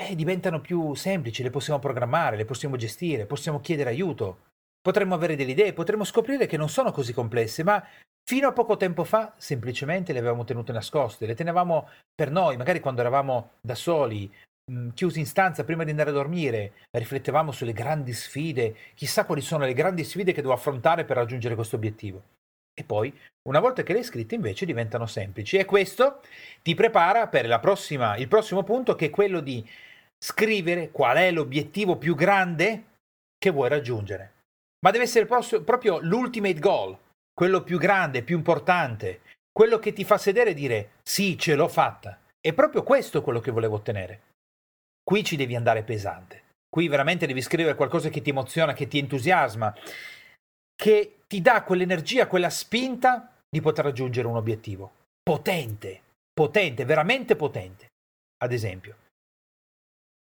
[0.00, 4.42] eh, diventano più semplici, le possiamo programmare, le possiamo gestire, possiamo chiedere aiuto,
[4.80, 7.84] potremmo avere delle idee, potremmo scoprire che non sono così complesse, ma
[8.22, 12.78] fino a poco tempo fa semplicemente le avevamo tenute nascoste, le tenevamo per noi, magari
[12.78, 14.32] quando eravamo da soli,
[14.94, 19.64] chiusi in stanza prima di andare a dormire, riflettevamo sulle grandi sfide, chissà quali sono
[19.64, 22.22] le grandi sfide che devo affrontare per raggiungere questo obiettivo.
[22.72, 23.12] E poi,
[23.48, 25.56] una volta che le hai scritte, invece diventano semplici.
[25.56, 26.20] E questo
[26.62, 29.68] ti prepara per prossima, il prossimo punto, che è quello di
[30.18, 32.84] scrivere qual è l'obiettivo più grande
[33.38, 34.32] che vuoi raggiungere.
[34.80, 36.96] Ma deve essere proprio l'ultimate goal,
[37.34, 39.20] quello più grande, più importante,
[39.52, 42.18] quello che ti fa sedere e dire sì, ce l'ho fatta.
[42.40, 44.20] È proprio questo quello che volevo ottenere.
[45.10, 46.44] Qui ci devi andare pesante.
[46.68, 49.74] Qui veramente devi scrivere qualcosa che ti emoziona, che ti entusiasma,
[50.76, 54.92] che ti dà quell'energia, quella spinta di poter raggiungere un obiettivo.
[55.20, 57.88] Potente, potente, veramente potente.
[58.36, 58.98] Ad esempio,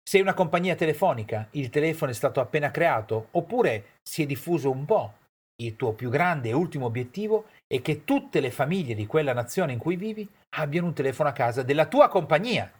[0.07, 4.85] sei una compagnia telefonica, il telefono è stato appena creato, oppure si è diffuso un
[4.85, 5.13] po'.
[5.63, 9.73] Il tuo più grande e ultimo obiettivo è che tutte le famiglie di quella nazione
[9.73, 12.71] in cui vivi abbiano un telefono a casa della tua compagnia.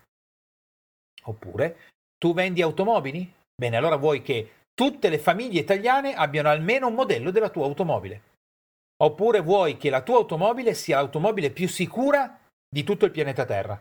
[1.24, 3.32] Oppure tu vendi automobili?
[3.56, 8.34] Bene, allora vuoi che tutte le famiglie italiane abbiano almeno un modello della tua automobile.
[9.04, 13.80] Oppure vuoi che la tua automobile sia l'automobile più sicura di tutto il pianeta Terra.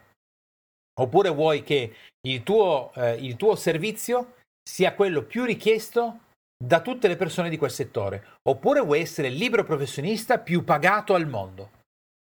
[1.01, 1.95] Oppure vuoi che
[2.27, 6.21] il tuo, eh, il tuo servizio sia quello più richiesto
[6.57, 8.39] da tutte le persone di quel settore.
[8.49, 11.71] Oppure vuoi essere il libero professionista più pagato al mondo.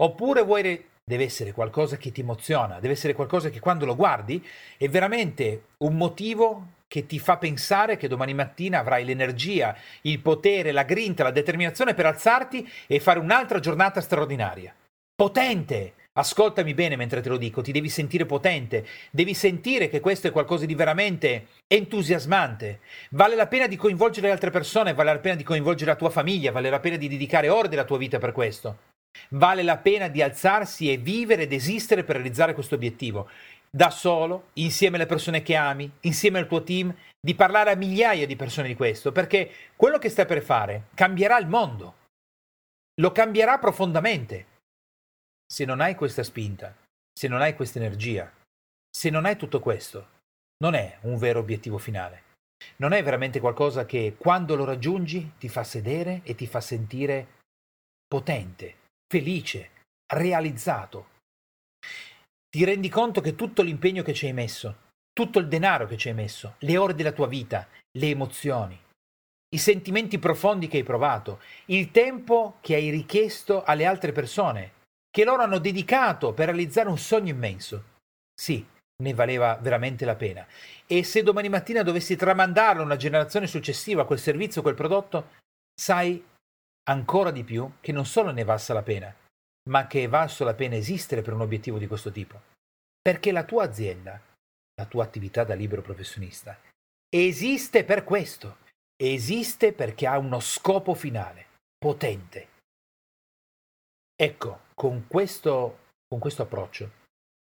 [0.00, 0.88] Oppure vuoi...
[1.10, 4.46] deve essere qualcosa che ti emoziona, deve essere qualcosa che quando lo guardi
[4.78, 10.70] è veramente un motivo che ti fa pensare che domani mattina avrai l'energia, il potere,
[10.70, 14.72] la grinta, la determinazione per alzarti e fare un'altra giornata straordinaria.
[15.14, 20.26] Potente, Ascoltami bene mentre te lo dico, ti devi sentire potente, devi sentire che questo
[20.26, 22.80] è qualcosa di veramente entusiasmante.
[23.10, 26.10] Vale la pena di coinvolgere le altre persone, vale la pena di coinvolgere la tua
[26.10, 28.89] famiglia, vale la pena di dedicare ore della tua vita per questo.
[29.30, 33.28] Vale la pena di alzarsi e vivere ed esistere per realizzare questo obiettivo.
[33.70, 38.26] Da solo, insieme alle persone che ami, insieme al tuo team, di parlare a migliaia
[38.26, 41.96] di persone di questo, perché quello che stai per fare cambierà il mondo.
[43.00, 44.46] Lo cambierà profondamente
[45.46, 46.76] se non hai questa spinta,
[47.12, 48.32] se non hai questa energia,
[48.88, 50.08] se non hai tutto questo,
[50.58, 52.24] non è un vero obiettivo finale.
[52.76, 57.38] Non è veramente qualcosa che quando lo raggiungi ti fa sedere e ti fa sentire
[58.06, 58.76] potente,
[59.10, 59.70] felice,
[60.14, 61.08] realizzato.
[62.48, 66.08] Ti rendi conto che tutto l'impegno che ci hai messo, tutto il denaro che ci
[66.08, 67.66] hai messo, le ore della tua vita,
[67.98, 68.80] le emozioni,
[69.52, 74.74] i sentimenti profondi che hai provato, il tempo che hai richiesto alle altre persone,
[75.10, 77.84] che loro hanno dedicato per realizzare un sogno immenso.
[78.32, 78.64] Sì,
[79.02, 80.46] ne valeva veramente la pena.
[80.86, 85.30] E se domani mattina dovessi tramandarlo a una generazione successiva, quel servizio, quel prodotto,
[85.74, 86.24] sai
[86.90, 89.14] ancora di più che non solo ne valsa la pena,
[89.68, 92.40] ma che è valso la pena esistere per un obiettivo di questo tipo.
[93.00, 94.20] Perché la tua azienda,
[94.74, 96.59] la tua attività da libero professionista,
[97.09, 98.59] esiste per questo.
[99.00, 101.46] esiste perché ha uno scopo finale,
[101.79, 102.48] potente.
[104.14, 106.98] Ecco, con questo, con questo approccio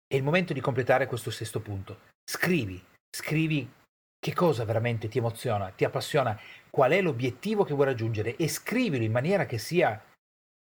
[0.09, 2.01] è il momento di completare questo sesto punto.
[2.29, 3.73] Scrivi, scrivi
[4.19, 6.37] che cosa veramente ti emoziona, ti appassiona,
[6.75, 10.03] qual è l'obiettivo che vuoi raggiungere e scrivilo in maniera che sia,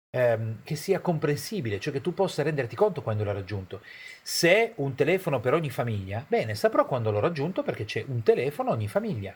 [0.10, 3.80] ehm, che sia comprensibile, cioè che tu possa renderti conto quando l'hai raggiunto.
[4.22, 8.72] Se un telefono per ogni famiglia, bene, saprò quando l'ho raggiunto perché c'è un telefono
[8.72, 9.34] ogni famiglia.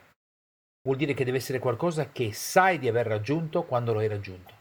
[0.81, 4.53] Vuol dire che deve essere qualcosa che sai di aver raggiunto quando lo hai raggiunto.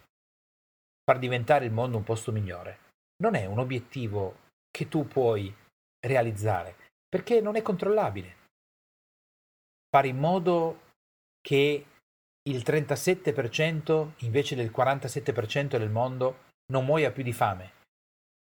[1.02, 2.78] Far diventare il mondo un posto migliore
[3.22, 5.52] non è un obiettivo che tu puoi
[5.98, 6.76] realizzare
[7.08, 8.36] perché non è controllabile
[9.90, 10.86] fare in modo
[11.48, 11.82] che
[12.42, 16.40] il 37% invece del 47% del mondo
[16.72, 17.72] non muoia più di fame,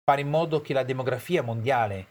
[0.04, 2.08] fare in modo che la demografia mondiale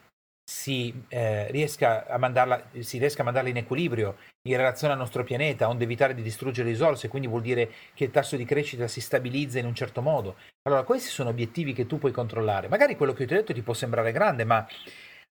[0.49, 5.25] si, eh, riesca a mandarla, si riesca a mandarla in equilibrio in relazione al nostro
[5.25, 9.01] pianeta, onde evitare di distruggere risorse, quindi vuol dire che il tasso di crescita si
[9.01, 10.37] stabilizza in un certo modo.
[10.69, 12.69] Allora, questi sono obiettivi che tu puoi controllare.
[12.69, 14.65] Magari quello che ti ho detto ti può sembrare grande, ma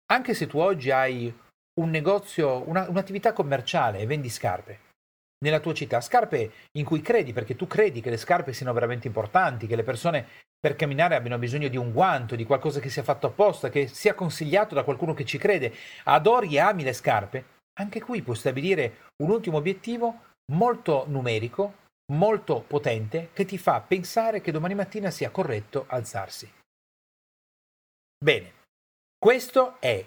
[0.08, 1.34] anche se tu oggi hai
[1.80, 4.92] un negozio, una, un'attività commerciale e vendi scarpe
[5.44, 9.08] nella tua città, scarpe in cui credi perché tu credi che le scarpe siano veramente
[9.08, 10.26] importanti, che le persone
[10.58, 14.14] per camminare abbiano bisogno di un guanto, di qualcosa che sia fatto apposta, che sia
[14.14, 15.74] consigliato da qualcuno che ci crede,
[16.06, 17.46] adori e ami le scarpe,
[17.80, 21.82] anche qui puoi stabilire un ultimo obiettivo molto numerico,
[22.14, 26.50] molto potente, che ti fa pensare che domani mattina sia corretto alzarsi.
[28.24, 28.54] Bene,
[29.18, 30.06] questo è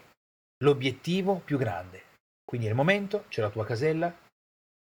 [0.64, 2.04] l'obiettivo più grande.
[2.44, 4.14] Quindi è il momento, c'è la tua casella,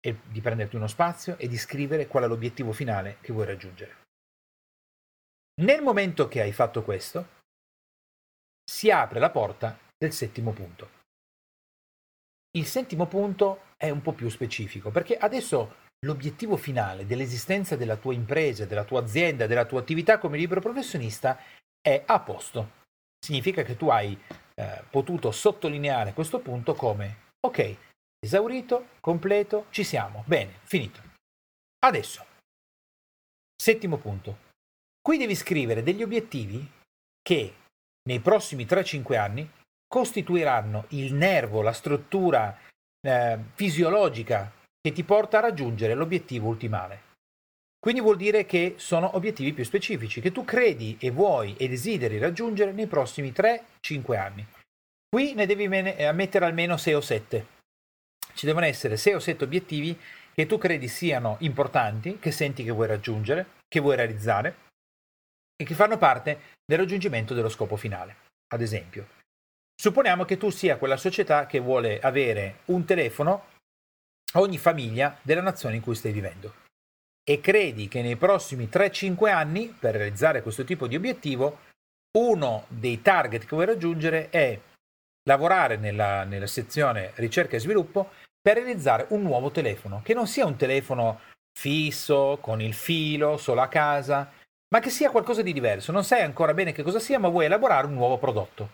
[0.01, 3.97] di prenderti uno spazio e di scrivere qual è l'obiettivo finale che vuoi raggiungere.
[5.61, 7.37] Nel momento che hai fatto questo,
[8.65, 10.97] si apre la porta del settimo punto.
[12.57, 18.15] Il settimo punto è un po' più specifico perché adesso l'obiettivo finale dell'esistenza della tua
[18.15, 21.39] impresa, della tua azienda, della tua attività come libero professionista
[21.81, 22.77] è a posto.
[23.19, 24.17] Significa che tu hai
[24.55, 27.88] eh, potuto sottolineare questo punto come ok,
[28.21, 31.01] esaurito, completo, ci siamo, bene, finito.
[31.81, 32.25] Adesso,
[33.57, 34.47] settimo punto.
[35.01, 36.69] Qui devi scrivere degli obiettivi
[37.23, 37.55] che
[38.09, 39.51] nei prossimi 3-5 anni
[39.87, 42.59] costituiranno il nervo, la struttura
[43.01, 47.07] eh, fisiologica che ti porta a raggiungere l'obiettivo ultimale.
[47.79, 52.19] Quindi vuol dire che sono obiettivi più specifici, che tu credi e vuoi e desideri
[52.19, 54.47] raggiungere nei prossimi 3-5 anni.
[55.09, 57.47] Qui ne devi eh, mettere almeno 6 o 7.
[58.39, 59.99] Ci devono essere 6 o 7 obiettivi
[60.33, 64.67] che tu credi siano importanti, che senti che vuoi raggiungere, che vuoi realizzare
[65.57, 68.27] e che fanno parte del raggiungimento dello scopo finale.
[68.55, 69.09] Ad esempio,
[69.75, 73.47] supponiamo che tu sia quella società che vuole avere un telefono
[74.35, 76.55] a ogni famiglia della nazione in cui stai vivendo
[77.29, 81.63] e credi che nei prossimi 3-5 anni, per realizzare questo tipo di obiettivo,
[82.17, 84.61] uno dei target che vuoi raggiungere è
[85.29, 88.13] lavorare nella, nella sezione ricerca e sviluppo
[88.49, 91.21] per realizzare un nuovo telefono, che non sia un telefono
[91.53, 94.33] fisso, con il filo, solo a casa,
[94.71, 95.93] ma che sia qualcosa di diverso.
[95.93, 98.71] Non sai ancora bene che cosa sia, ma vuoi elaborare un nuovo prodotto.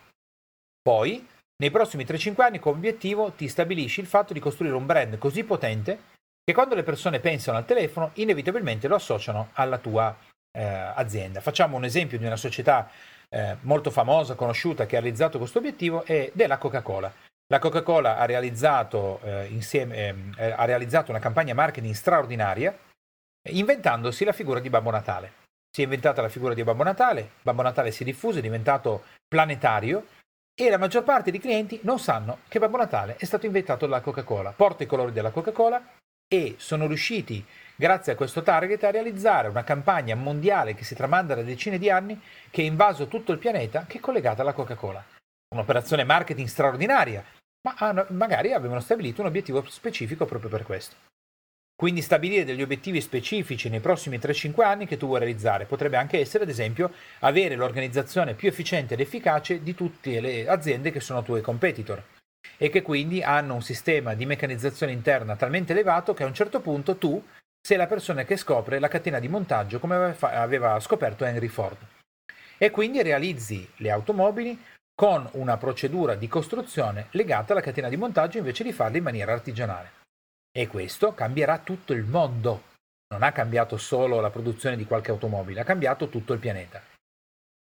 [0.81, 5.19] Poi, nei prossimi 3-5 anni, come obiettivo, ti stabilisci il fatto di costruire un brand
[5.19, 6.13] così potente
[6.45, 10.17] che quando le persone pensano al telefono inevitabilmente lo associano alla tua
[10.57, 11.41] eh, azienda.
[11.41, 12.89] Facciamo un esempio di una società
[13.29, 17.13] eh, molto famosa, conosciuta, che ha realizzato questo obiettivo è della Coca-Cola.
[17.49, 22.77] La Coca-Cola ha realizzato, eh, insieme, ehm, eh, ha realizzato una campagna marketing straordinaria
[23.51, 25.43] inventandosi la figura di Babbo Natale.
[25.71, 29.05] Si è inventata la figura di Babbo Natale, Babbo Natale si è diffuso, è diventato
[29.29, 30.07] planetario
[30.55, 34.01] e la maggior parte dei clienti non sanno che Babbo Natale è stato inventato dalla
[34.01, 34.53] Coca-Cola.
[34.53, 35.83] Porta i colori della Coca-Cola,
[36.27, 37.45] e sono riusciti,
[37.77, 41.91] grazie a questo target, a realizzare una campagna mondiale che si tramanda da decine di
[41.91, 42.19] anni,
[42.51, 45.05] che ha invaso tutto il pianeta, che è collegata alla Coca-Cola.
[45.55, 47.25] Un'operazione marketing straordinaria,
[47.63, 50.97] ma magari avevano stabilito un obiettivo specifico proprio per questo.
[51.77, 56.19] Quindi stabilire degli obiettivi specifici nei prossimi 3-5 anni che tu vuoi realizzare potrebbe anche
[56.19, 61.23] essere, ad esempio, avere l'organizzazione più efficiente ed efficace di tutte le aziende che sono
[61.23, 62.03] tuoi competitor
[62.57, 66.61] e che quindi hanno un sistema di meccanizzazione interna talmente elevato che a un certo
[66.61, 67.25] punto tu
[67.61, 71.79] sei la persona che scopre la catena di montaggio come aveva scoperto Henry Ford.
[72.59, 74.61] E quindi realizzi le automobili
[74.95, 79.33] con una procedura di costruzione legata alla catena di montaggio invece di farle in maniera
[79.33, 80.03] artigianale.
[80.57, 82.73] E questo cambierà tutto il mondo.
[83.09, 86.83] Non ha cambiato solo la produzione di qualche automobile, ha cambiato tutto il pianeta.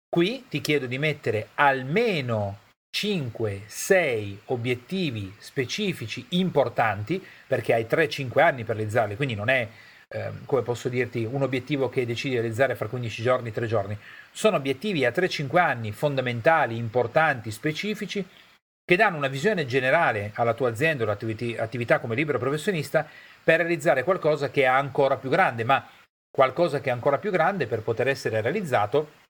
[0.07, 2.59] Qui ti chiedo di mettere almeno
[2.95, 9.67] 5-6 obiettivi specifici importanti, perché hai 3-5 anni per realizzarli, quindi non è,
[10.15, 13.97] eh, come posso dirti, un obiettivo che decidi di realizzare fra 15 giorni, 3 giorni.
[14.31, 18.25] Sono obiettivi a 3-5 anni fondamentali, importanti, specifici,
[18.85, 23.05] che danno una visione generale alla tua azienda o all'attività come libero professionista
[23.43, 25.85] per realizzare qualcosa che è ancora più grande, ma
[26.31, 29.23] qualcosa che è ancora più grande per poter essere realizzato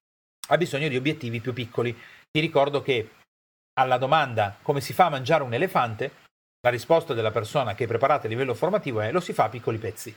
[0.49, 1.97] ha bisogno di obiettivi più piccoli.
[2.29, 3.09] Ti ricordo che
[3.79, 6.11] alla domanda come si fa a mangiare un elefante,
[6.61, 9.49] la risposta della persona che è preparata a livello formativo è lo si fa a
[9.49, 10.15] piccoli pezzi.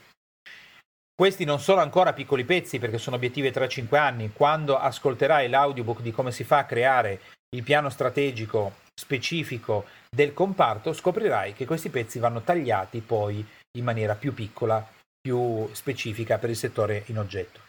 [1.18, 4.30] Questi non sono ancora piccoli pezzi perché sono obiettivi 3-5 anni.
[4.32, 7.22] Quando ascolterai l'audiobook di come si fa a creare
[7.56, 13.44] il piano strategico specifico del comparto, scoprirai che questi pezzi vanno tagliati poi
[13.76, 14.88] in maniera più piccola,
[15.20, 17.62] più specifica per il settore in oggetto.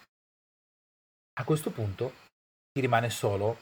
[1.39, 2.14] A questo punto
[2.72, 3.62] ti rimane solo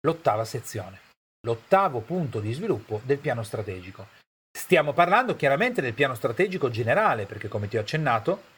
[0.00, 1.00] l'ottava sezione,
[1.46, 4.06] l'ottavo punto di sviluppo del piano strategico.
[4.50, 8.54] Stiamo parlando chiaramente del piano strategico generale, perché come ti ho accennato,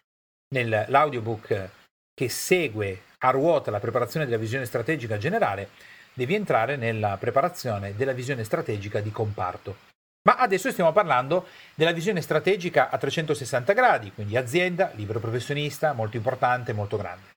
[0.49, 1.71] nell'audiobook
[2.15, 5.71] che segue a ruota la preparazione della visione strategica generale,
[6.13, 9.87] devi entrare nella preparazione della visione strategica di comparto.
[10.23, 16.17] Ma adesso stiamo parlando della visione strategica a 360 gradi, quindi azienda, libero professionista, molto
[16.17, 17.31] importante, molto grande.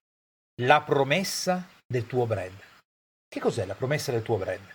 [0.62, 2.60] La promessa del tuo brand.
[3.28, 4.68] Che cos'è la promessa del tuo brand?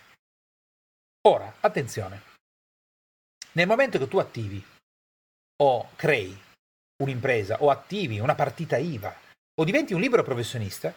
[1.27, 2.21] Ora, attenzione.
[3.51, 4.63] Nel momento che tu attivi
[5.61, 6.45] o crei
[6.97, 9.15] un'impresa o attivi una partita IVA
[9.59, 10.93] o diventi un libero professionista,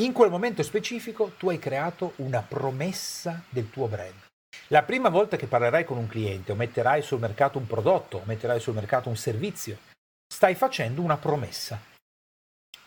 [0.00, 4.24] in quel momento specifico tu hai creato una promessa del tuo brand.
[4.68, 8.24] La prima volta che parlerai con un cliente o metterai sul mercato un prodotto o
[8.24, 9.78] metterai sul mercato un servizio,
[10.26, 11.80] stai facendo una promessa.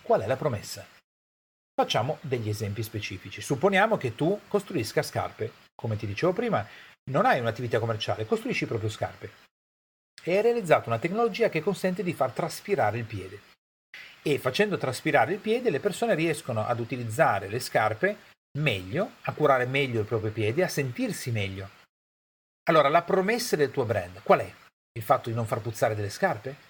[0.02, 0.86] Qual è la promessa?
[1.74, 3.42] Facciamo degli esempi specifici.
[3.42, 5.54] Supponiamo che tu costruisca scarpe.
[5.74, 6.66] Come ti dicevo prima,
[7.10, 9.48] non hai un'attività commerciale, costruisci proprio scarpe.
[10.24, 13.41] E hai realizzato una tecnologia che consente di far traspirare il piede.
[14.22, 18.17] E facendo traspirare il piede le persone riescono ad utilizzare le scarpe
[18.57, 21.70] meglio, a curare meglio i propri piedi, a sentirsi meglio.
[22.70, 24.53] Allora, la promessa del tuo brand qual è?
[24.91, 26.67] Il fatto di non far puzzare delle scarpe?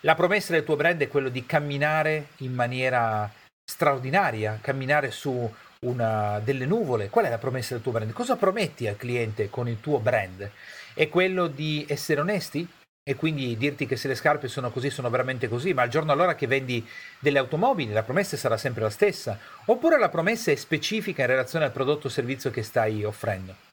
[0.00, 3.30] La promessa del tuo brand è quello di camminare in maniera
[3.64, 7.08] straordinaria, camminare su una, delle nuvole.
[7.10, 8.12] Qual è la promessa del tuo brand?
[8.12, 10.50] Cosa prometti al cliente con il tuo brand?
[10.94, 12.68] È quello di essere onesti?
[13.04, 16.12] E quindi dirti che se le scarpe sono così sono veramente così, ma il giorno
[16.12, 16.86] allora che vendi
[17.18, 21.64] delle automobili la promessa sarà sempre la stessa, oppure la promessa è specifica in relazione
[21.64, 23.70] al prodotto o servizio che stai offrendo.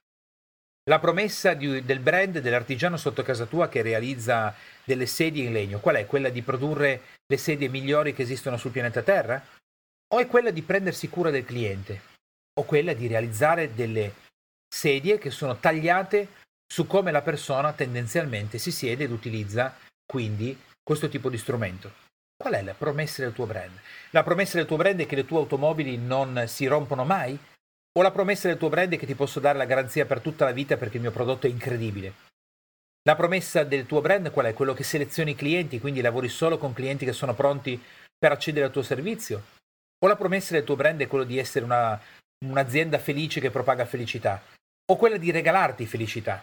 [0.89, 5.79] La promessa di, del brand dell'artigiano sotto casa tua che realizza delle sedie in legno,
[5.79, 6.07] qual è?
[6.07, 9.39] Quella di produrre le sedie migliori che esistono sul pianeta Terra?
[10.11, 12.01] O è quella di prendersi cura del cliente?
[12.59, 14.13] O quella di realizzare delle
[14.67, 16.27] sedie che sono tagliate
[16.71, 22.07] su come la persona tendenzialmente si siede ed utilizza quindi questo tipo di strumento.
[22.37, 23.77] Qual è la promessa del tuo brand?
[24.11, 27.37] La promessa del tuo brand è che le tue automobili non si rompono mai?
[27.97, 30.45] O la promessa del tuo brand è che ti posso dare la garanzia per tutta
[30.45, 32.13] la vita perché il mio prodotto è incredibile?
[33.03, 34.53] La promessa del tuo brand qual è?
[34.53, 37.81] Quello che selezioni i clienti, quindi lavori solo con clienti che sono pronti
[38.17, 39.43] per accedere al tuo servizio?
[39.99, 41.99] O la promessa del tuo brand è quello di essere una,
[42.45, 44.41] un'azienda felice che propaga felicità?
[44.91, 46.41] O quella di regalarti felicità?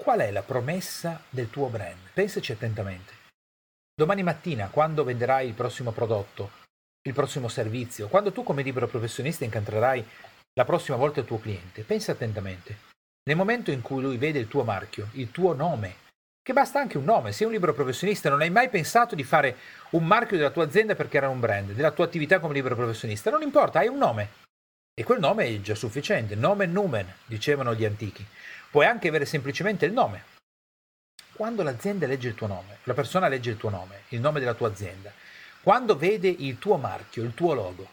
[0.00, 1.98] Qual è la promessa del tuo brand?
[2.14, 3.14] Pensaci attentamente.
[3.92, 6.52] Domani mattina, quando venderai il prossimo prodotto,
[7.02, 10.06] il prossimo servizio, quando tu come libero professionista incontrerai
[10.54, 12.78] la prossima volta il tuo cliente, pensa attentamente.
[13.24, 15.96] Nel momento in cui lui vede il tuo marchio, il tuo nome,
[16.42, 19.56] che basta anche un nome, sei un libero professionista, non hai mai pensato di fare
[19.90, 23.30] un marchio della tua azienda perché era un brand, della tua attività come libero professionista,
[23.30, 24.46] non importa, hai un nome.
[24.94, 28.24] E quel nome è già sufficiente, nome numen, dicevano gli antichi.
[28.70, 30.24] Puoi anche avere semplicemente il nome.
[31.32, 34.54] Quando l'azienda legge il tuo nome, la persona legge il tuo nome, il nome della
[34.54, 35.12] tua azienda,
[35.62, 37.88] quando vede il tuo marchio, il tuo logo,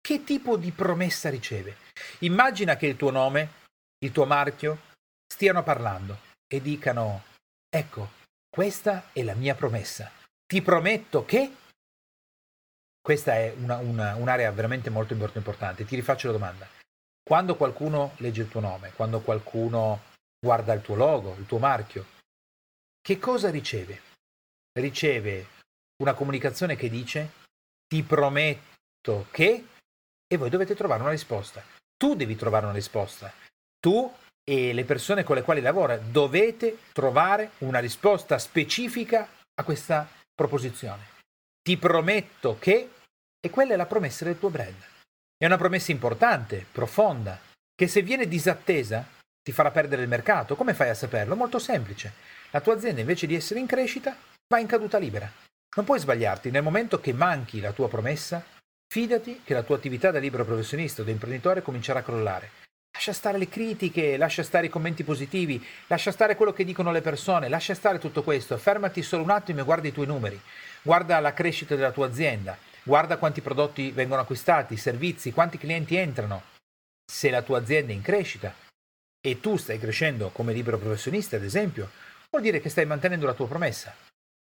[0.00, 1.76] che tipo di promessa riceve?
[2.20, 3.50] Immagina che il tuo nome,
[3.98, 4.78] il tuo marchio,
[5.26, 7.24] stiano parlando e dicano,
[7.68, 8.12] ecco,
[8.48, 10.10] questa è la mia promessa.
[10.46, 11.54] Ti prometto che...
[13.00, 15.84] Questa è una, una, un'area veramente molto importante.
[15.84, 16.68] Ti rifaccio la domanda.
[17.30, 20.00] Quando qualcuno legge il tuo nome, quando qualcuno
[20.44, 22.04] guarda il tuo logo, il tuo marchio,
[23.00, 24.02] che cosa riceve?
[24.72, 25.46] Riceve
[26.02, 27.30] una comunicazione che dice
[27.86, 29.64] ti prometto che
[30.26, 31.62] e voi dovete trovare una risposta.
[31.96, 33.32] Tu devi trovare una risposta.
[33.78, 34.12] Tu
[34.42, 40.04] e le persone con le quali lavora dovete trovare una risposta specifica a questa
[40.34, 41.06] proposizione.
[41.62, 42.90] Ti prometto che
[43.38, 44.98] e quella è la promessa del tuo brand.
[45.42, 47.40] È una promessa importante, profonda,
[47.74, 49.06] che se viene disattesa
[49.42, 50.54] ti farà perdere il mercato.
[50.54, 51.34] Come fai a saperlo?
[51.34, 52.12] Molto semplice.
[52.50, 54.14] La tua azienda invece di essere in crescita
[54.46, 55.32] va in caduta libera.
[55.76, 56.50] Non puoi sbagliarti.
[56.50, 58.44] Nel momento che manchi la tua promessa,
[58.86, 62.50] fidati che la tua attività da libero professionista o da imprenditore comincerà a crollare.
[62.92, 67.00] Lascia stare le critiche, lascia stare i commenti positivi, lascia stare quello che dicono le
[67.00, 68.58] persone, lascia stare tutto questo.
[68.58, 70.38] Fermati solo un attimo e guarda i tuoi numeri.
[70.82, 72.58] Guarda la crescita della tua azienda.
[72.82, 76.42] Guarda quanti prodotti vengono acquistati, servizi, quanti clienti entrano.
[77.04, 78.54] Se la tua azienda è in crescita
[79.20, 81.90] e tu stai crescendo come libero professionista, ad esempio,
[82.30, 83.94] vuol dire che stai mantenendo la tua promessa.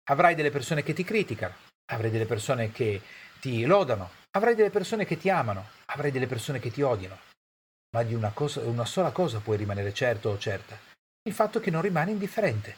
[0.05, 1.55] Avrai delle persone che ti criticano,
[1.93, 3.03] avrai delle persone che
[3.39, 7.19] ti lodano, avrai delle persone che ti amano, avrai delle persone che ti odiano.
[7.95, 10.79] Ma di una, cosa, una sola cosa puoi rimanere certo o certa,
[11.25, 12.77] il fatto che non rimani indifferente.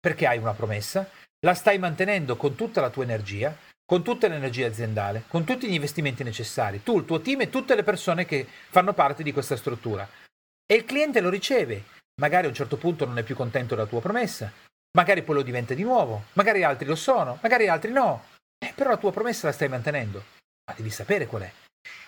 [0.00, 1.08] Perché hai una promessa,
[1.44, 3.54] la stai mantenendo con tutta la tua energia,
[3.84, 7.74] con tutta l'energia aziendale, con tutti gli investimenti necessari, tu, il tuo team e tutte
[7.74, 10.08] le persone che fanno parte di questa struttura.
[10.66, 11.84] E il cliente lo riceve.
[12.20, 14.50] Magari a un certo punto non è più contento della tua promessa,
[14.96, 18.26] magari poi lo diventa di nuovo, magari altri lo sono, magari altri no.
[18.56, 20.22] Eh, però la tua promessa la stai mantenendo.
[20.66, 21.52] Ma devi sapere qual è.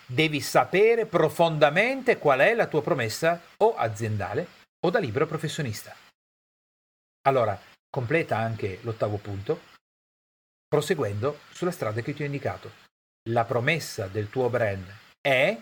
[0.06, 4.46] Devi sapere profondamente qual è la tua promessa o aziendale
[4.86, 5.94] o da libero professionista.
[7.22, 7.60] Allora,
[7.90, 9.60] completa anche l'ottavo punto,
[10.68, 12.84] proseguendo sulla strada che ti ho indicato.
[13.30, 14.86] La promessa del tuo brand
[15.20, 15.56] è,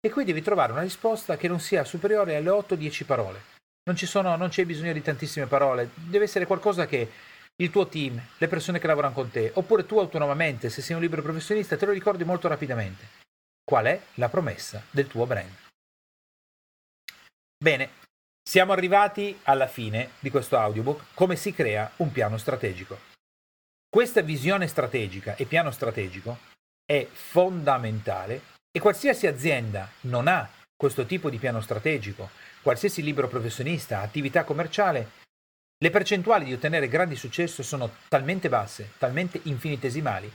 [0.00, 3.42] e qui devi trovare una risposta che non sia superiore alle 8-10 parole.
[3.84, 7.10] Non, sono, non c'è bisogno di tantissime parole, deve essere qualcosa che
[7.56, 11.02] il tuo team, le persone che lavorano con te, oppure tu autonomamente, se sei un
[11.02, 13.18] libero professionista, te lo ricordi molto rapidamente.
[13.62, 15.54] Qual è la promessa del tuo brand?
[17.62, 17.90] Bene,
[18.42, 23.09] siamo arrivati alla fine di questo audiobook, come si crea un piano strategico.
[23.92, 26.38] Questa visione strategica e piano strategico
[26.86, 32.30] è fondamentale e qualsiasi azienda non ha questo tipo di piano strategico,
[32.62, 35.10] qualsiasi libero professionista, attività commerciale,
[35.76, 40.32] le percentuali di ottenere grandi successo sono talmente basse, talmente infinitesimali,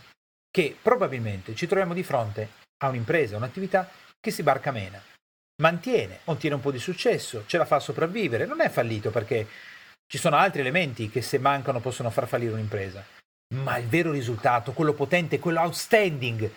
[0.52, 2.50] che probabilmente ci troviamo di fronte
[2.84, 3.90] a un'impresa, un'attività
[4.20, 5.02] che si barca mena.
[5.62, 9.48] Mantiene, ottiene un po' di successo, ce la fa sopravvivere, non è fallito perché
[10.08, 13.15] ci sono altri elementi che se mancano possono far fallire un'impresa
[13.54, 16.52] ma il vero risultato, quello potente, quello outstanding,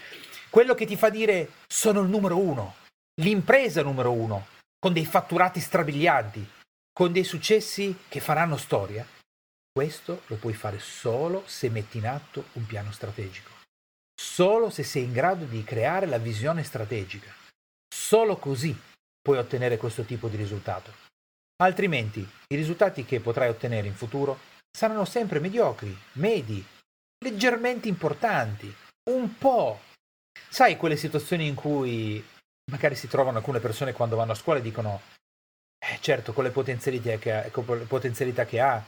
[0.49, 2.77] quello che ti fa dire sono il numero uno,
[3.21, 4.47] l'impresa numero uno,
[4.79, 6.49] con dei fatturati strabilianti,
[6.93, 9.07] con dei successi che faranno storia,
[9.71, 13.51] questo lo puoi fare solo se metti in atto un piano strategico,
[14.15, 17.33] solo se sei in grado di creare la visione strategica.
[17.89, 18.77] Solo così
[19.21, 20.93] puoi ottenere questo tipo di risultato.
[21.63, 24.39] Altrimenti i risultati che potrai ottenere in futuro
[24.71, 26.65] saranno sempre mediocri, medi,
[27.21, 28.73] leggermente importanti,
[29.11, 29.81] un po'.
[30.49, 32.25] Sai quelle situazioni in cui
[32.71, 35.03] magari si trovano alcune persone quando vanno a scuola e dicono,
[35.79, 38.85] eh certo, con le potenzialità che ha, con le potenzialità che ha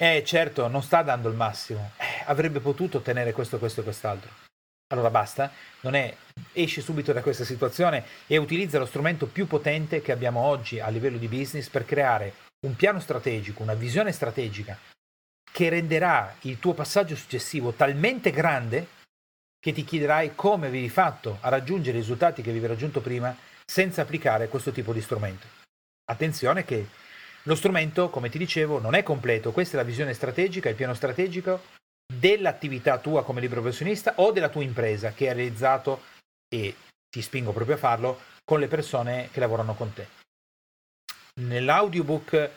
[0.00, 4.30] eh certo, non sta dando il massimo, eh, avrebbe potuto ottenere questo, questo e quest'altro.
[4.90, 5.50] Allora basta,
[5.80, 6.16] non è,
[6.52, 10.88] esci subito da questa situazione e utilizza lo strumento più potente che abbiamo oggi a
[10.88, 12.32] livello di business per creare
[12.64, 14.78] un piano strategico, una visione strategica
[15.50, 18.88] che renderà il tuo passaggio successivo talmente grande
[19.58, 24.02] che ti chiederai come avevi fatto a raggiungere i risultati che avevi raggiunto prima senza
[24.02, 25.46] applicare questo tipo di strumento.
[26.10, 26.86] Attenzione che
[27.42, 30.94] lo strumento, come ti dicevo, non è completo, questa è la visione strategica, il piano
[30.94, 31.62] strategico
[32.10, 36.02] dell'attività tua come libero professionista o della tua impresa che hai realizzato
[36.48, 36.74] e
[37.10, 40.08] ti spingo proprio a farlo con le persone che lavorano con te.
[41.40, 42.50] Nell'audiobook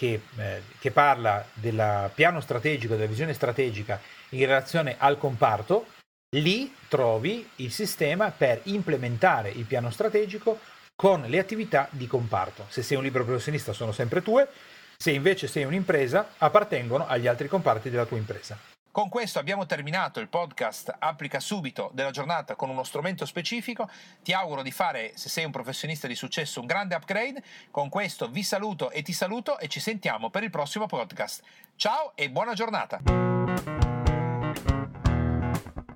[0.00, 5.88] che, eh, che parla del piano strategico, della visione strategica in relazione al comparto,
[6.36, 10.58] lì trovi il sistema per implementare il piano strategico
[10.96, 12.64] con le attività di comparto.
[12.70, 14.48] Se sei un libero professionista sono sempre tue,
[14.96, 18.69] se invece sei un'impresa appartengono agli altri comparti della tua impresa.
[18.92, 23.88] Con questo abbiamo terminato il podcast Applica subito della giornata con uno strumento specifico.
[24.20, 27.40] Ti auguro di fare, se sei un professionista di successo, un grande upgrade.
[27.70, 31.42] Con questo vi saluto e ti saluto e ci sentiamo per il prossimo podcast.
[31.76, 33.99] Ciao e buona giornata!